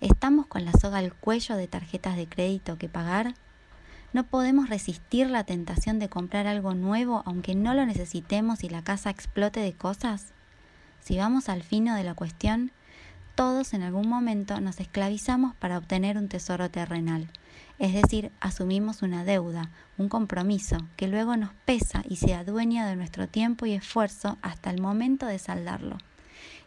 ¿Estamos 0.00 0.46
con 0.46 0.64
la 0.64 0.72
soga 0.72 0.98
al 0.98 1.12
cuello 1.12 1.54
de 1.54 1.68
tarjetas 1.68 2.16
de 2.16 2.26
crédito 2.26 2.78
que 2.78 2.88
pagar? 2.88 3.34
¿No 4.14 4.24
podemos 4.24 4.70
resistir 4.70 5.28
la 5.28 5.44
tentación 5.44 5.98
de 5.98 6.08
comprar 6.08 6.46
algo 6.46 6.72
nuevo 6.74 7.22
aunque 7.26 7.54
no 7.54 7.74
lo 7.74 7.84
necesitemos 7.84 8.64
y 8.64 8.70
la 8.70 8.82
casa 8.82 9.10
explote 9.10 9.60
de 9.60 9.74
cosas? 9.74 10.32
Si 11.00 11.18
vamos 11.18 11.50
al 11.50 11.62
fino 11.62 11.94
de 11.94 12.04
la 12.04 12.14
cuestión, 12.14 12.72
todos 13.38 13.72
en 13.72 13.84
algún 13.84 14.08
momento 14.08 14.60
nos 14.60 14.80
esclavizamos 14.80 15.54
para 15.54 15.78
obtener 15.78 16.18
un 16.18 16.26
tesoro 16.26 16.72
terrenal, 16.72 17.28
es 17.78 17.94
decir, 17.94 18.32
asumimos 18.40 19.02
una 19.02 19.22
deuda, 19.22 19.70
un 19.96 20.08
compromiso, 20.08 20.78
que 20.96 21.06
luego 21.06 21.36
nos 21.36 21.50
pesa 21.64 22.02
y 22.08 22.16
se 22.16 22.34
adueña 22.34 22.84
de 22.88 22.96
nuestro 22.96 23.28
tiempo 23.28 23.64
y 23.64 23.74
esfuerzo 23.74 24.38
hasta 24.42 24.70
el 24.70 24.80
momento 24.80 25.24
de 25.26 25.38
saldarlo 25.38 25.98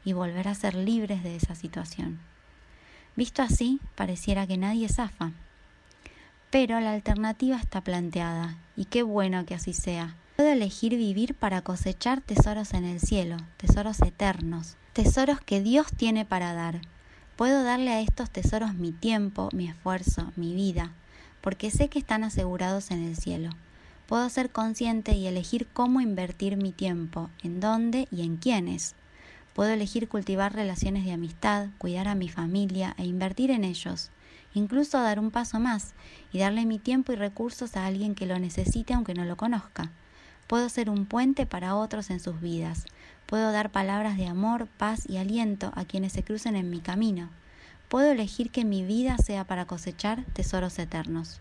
y 0.05 0.13
volver 0.13 0.47
a 0.47 0.55
ser 0.55 0.75
libres 0.75 1.23
de 1.23 1.35
esa 1.35 1.55
situación. 1.55 2.21
Visto 3.17 3.41
así, 3.41 3.81
pareciera 3.95 4.47
que 4.47 4.55
nadie 4.55 4.87
zafa. 4.87 5.33
Pero 6.51 6.79
la 6.79 6.93
alternativa 6.93 7.57
está 7.57 7.81
planteada, 7.81 8.55
y 8.77 8.85
qué 8.85 9.03
bueno 9.03 9.45
que 9.45 9.55
así 9.55 9.73
sea, 9.73 10.15
Puedo 10.37 10.53
elegir 10.53 10.95
vivir 10.95 11.35
para 11.35 11.61
cosechar 11.61 12.21
tesoros 12.21 12.73
en 12.73 12.85
el 12.85 12.99
cielo, 12.99 13.37
tesoros 13.57 14.01
eternos, 14.01 14.77
tesoros 14.93 15.39
que 15.39 15.61
Dios 15.61 15.87
tiene 15.95 16.25
para 16.25 16.53
dar. 16.53 16.81
Puedo 17.37 17.63
darle 17.63 17.91
a 17.91 18.01
estos 18.01 18.29
tesoros 18.29 18.73
mi 18.73 18.91
tiempo, 18.91 19.49
mi 19.53 19.69
esfuerzo, 19.69 20.33
mi 20.35 20.53
vida, 20.53 20.91
porque 21.39 21.71
sé 21.71 21.87
que 21.87 21.99
están 21.99 22.25
asegurados 22.25 22.91
en 22.91 23.03
el 23.03 23.15
cielo. 23.15 23.51
Puedo 24.05 24.29
ser 24.29 24.49
consciente 24.49 25.13
y 25.13 25.27
elegir 25.27 25.67
cómo 25.71 26.01
invertir 26.01 26.57
mi 26.57 26.73
tiempo, 26.73 27.29
en 27.41 27.61
dónde 27.61 28.09
y 28.11 28.23
en 28.23 28.35
quiénes. 28.35 28.95
Puedo 29.53 29.71
elegir 29.71 30.09
cultivar 30.09 30.53
relaciones 30.53 31.05
de 31.05 31.13
amistad, 31.13 31.67
cuidar 31.77 32.09
a 32.09 32.15
mi 32.15 32.27
familia 32.27 32.93
e 32.97 33.05
invertir 33.05 33.49
en 33.51 33.63
ellos, 33.63 34.09
incluso 34.53 34.99
dar 34.99 35.19
un 35.19 35.31
paso 35.31 35.59
más 35.61 35.93
y 36.33 36.39
darle 36.39 36.65
mi 36.65 36.79
tiempo 36.79 37.13
y 37.13 37.15
recursos 37.15 37.77
a 37.77 37.85
alguien 37.85 38.13
que 38.13 38.25
lo 38.25 38.37
necesite 38.39 38.93
aunque 38.93 39.13
no 39.13 39.23
lo 39.23 39.37
conozca. 39.37 39.89
Puedo 40.47 40.67
ser 40.67 40.89
un 40.89 41.05
puente 41.05 41.45
para 41.45 41.75
otros 41.75 42.09
en 42.09 42.19
sus 42.19 42.41
vidas. 42.41 42.83
Puedo 43.31 43.53
dar 43.53 43.71
palabras 43.71 44.17
de 44.17 44.27
amor, 44.27 44.67
paz 44.67 45.09
y 45.09 45.15
aliento 45.15 45.71
a 45.75 45.85
quienes 45.85 46.11
se 46.11 46.21
crucen 46.21 46.57
en 46.57 46.69
mi 46.69 46.81
camino. 46.81 47.29
Puedo 47.87 48.11
elegir 48.11 48.51
que 48.51 48.65
mi 48.65 48.83
vida 48.83 49.17
sea 49.19 49.45
para 49.45 49.63
cosechar 49.63 50.25
tesoros 50.33 50.77
eternos. 50.77 51.39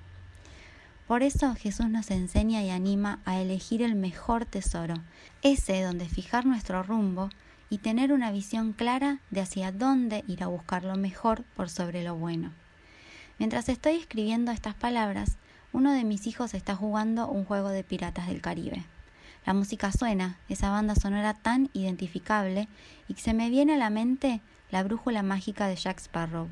Por 1.08 1.24
eso 1.24 1.52
Jesús 1.56 1.88
nos 1.88 2.12
enseña 2.12 2.62
y 2.62 2.70
anima 2.70 3.18
a 3.24 3.40
elegir 3.40 3.82
el 3.82 3.96
mejor 3.96 4.44
tesoro, 4.44 4.94
ese 5.42 5.82
donde 5.82 6.08
fijar 6.08 6.46
nuestro 6.46 6.84
rumbo 6.84 7.28
y 7.70 7.78
tener 7.78 8.12
una 8.12 8.30
visión 8.30 8.72
clara 8.72 9.18
de 9.32 9.40
hacia 9.40 9.72
dónde 9.72 10.22
ir 10.28 10.44
a 10.44 10.46
buscar 10.46 10.84
lo 10.84 10.94
mejor 10.94 11.42
por 11.56 11.70
sobre 11.70 12.04
lo 12.04 12.14
bueno. 12.14 12.52
Mientras 13.40 13.68
estoy 13.68 13.96
escribiendo 13.96 14.52
estas 14.52 14.76
palabras, 14.76 15.38
uno 15.72 15.92
de 15.92 16.04
mis 16.04 16.28
hijos 16.28 16.54
está 16.54 16.76
jugando 16.76 17.26
un 17.26 17.44
juego 17.44 17.70
de 17.70 17.82
piratas 17.82 18.28
del 18.28 18.40
Caribe. 18.40 18.84
La 19.46 19.54
música 19.54 19.90
suena, 19.90 20.38
esa 20.48 20.70
banda 20.70 20.94
sonora 20.94 21.34
tan 21.34 21.70
identificable, 21.72 22.68
y 23.08 23.14
se 23.14 23.34
me 23.34 23.50
viene 23.50 23.74
a 23.74 23.78
la 23.78 23.90
mente 23.90 24.40
la 24.70 24.82
brújula 24.82 25.22
mágica 25.22 25.66
de 25.66 25.76
Jack 25.76 25.98
Sparrow. 25.98 26.48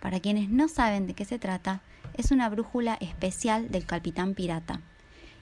Para 0.00 0.20
quienes 0.20 0.48
no 0.48 0.68
saben 0.68 1.06
de 1.06 1.14
qué 1.14 1.24
se 1.24 1.38
trata, 1.38 1.80
es 2.14 2.30
una 2.30 2.48
brújula 2.48 2.94
especial 3.00 3.70
del 3.70 3.86
capitán 3.86 4.34
pirata, 4.34 4.80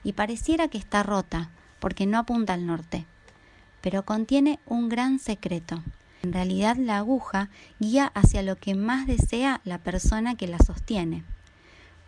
y 0.03 0.13
pareciera 0.13 0.67
que 0.67 0.77
está 0.77 1.03
rota, 1.03 1.49
porque 1.79 2.05
no 2.05 2.17
apunta 2.17 2.53
al 2.53 2.65
norte, 2.65 3.05
pero 3.81 4.05
contiene 4.05 4.59
un 4.65 4.89
gran 4.89 5.19
secreto. 5.19 5.83
En 6.23 6.33
realidad 6.33 6.77
la 6.77 6.97
aguja 6.97 7.49
guía 7.79 8.11
hacia 8.15 8.41
lo 8.41 8.55
que 8.55 8.73
más 8.73 9.05
desea 9.05 9.61
la 9.63 9.77
persona 9.79 10.35
que 10.35 10.47
la 10.47 10.57
sostiene. 10.57 11.23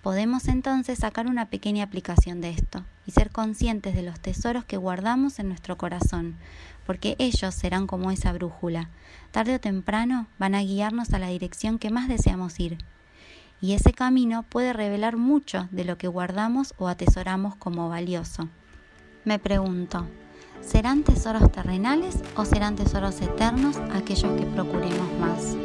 Podemos 0.07 0.47
entonces 0.47 0.99
sacar 0.99 1.27
una 1.27 1.49
pequeña 1.49 1.83
aplicación 1.83 2.39
de 2.39 2.51
esto 2.51 2.85
y 3.05 3.11
ser 3.11 3.29
conscientes 3.29 3.93
de 3.93 4.03
los 4.03 4.21
tesoros 4.21 4.63
que 4.63 4.77
guardamos 4.77 5.37
en 5.37 5.49
nuestro 5.49 5.77
corazón, 5.77 6.37
porque 6.85 7.17
ellos 7.19 7.53
serán 7.53 7.87
como 7.87 8.09
esa 8.09 8.31
brújula. 8.31 8.89
Tarde 9.31 9.55
o 9.55 9.59
temprano 9.59 10.27
van 10.39 10.55
a 10.55 10.61
guiarnos 10.61 11.11
a 11.11 11.19
la 11.19 11.27
dirección 11.27 11.77
que 11.77 11.89
más 11.89 12.07
deseamos 12.07 12.57
ir. 12.61 12.77
Y 13.59 13.73
ese 13.73 13.91
camino 13.91 14.43
puede 14.43 14.71
revelar 14.71 15.17
mucho 15.17 15.67
de 15.71 15.83
lo 15.83 15.97
que 15.97 16.07
guardamos 16.07 16.73
o 16.77 16.87
atesoramos 16.87 17.57
como 17.57 17.89
valioso. 17.89 18.47
Me 19.25 19.39
pregunto, 19.39 20.07
¿serán 20.61 21.03
tesoros 21.03 21.51
terrenales 21.51 22.15
o 22.37 22.45
serán 22.45 22.77
tesoros 22.77 23.19
eternos 23.19 23.75
aquellos 23.91 24.39
que 24.39 24.45
procuremos 24.45 25.19
más? 25.19 25.57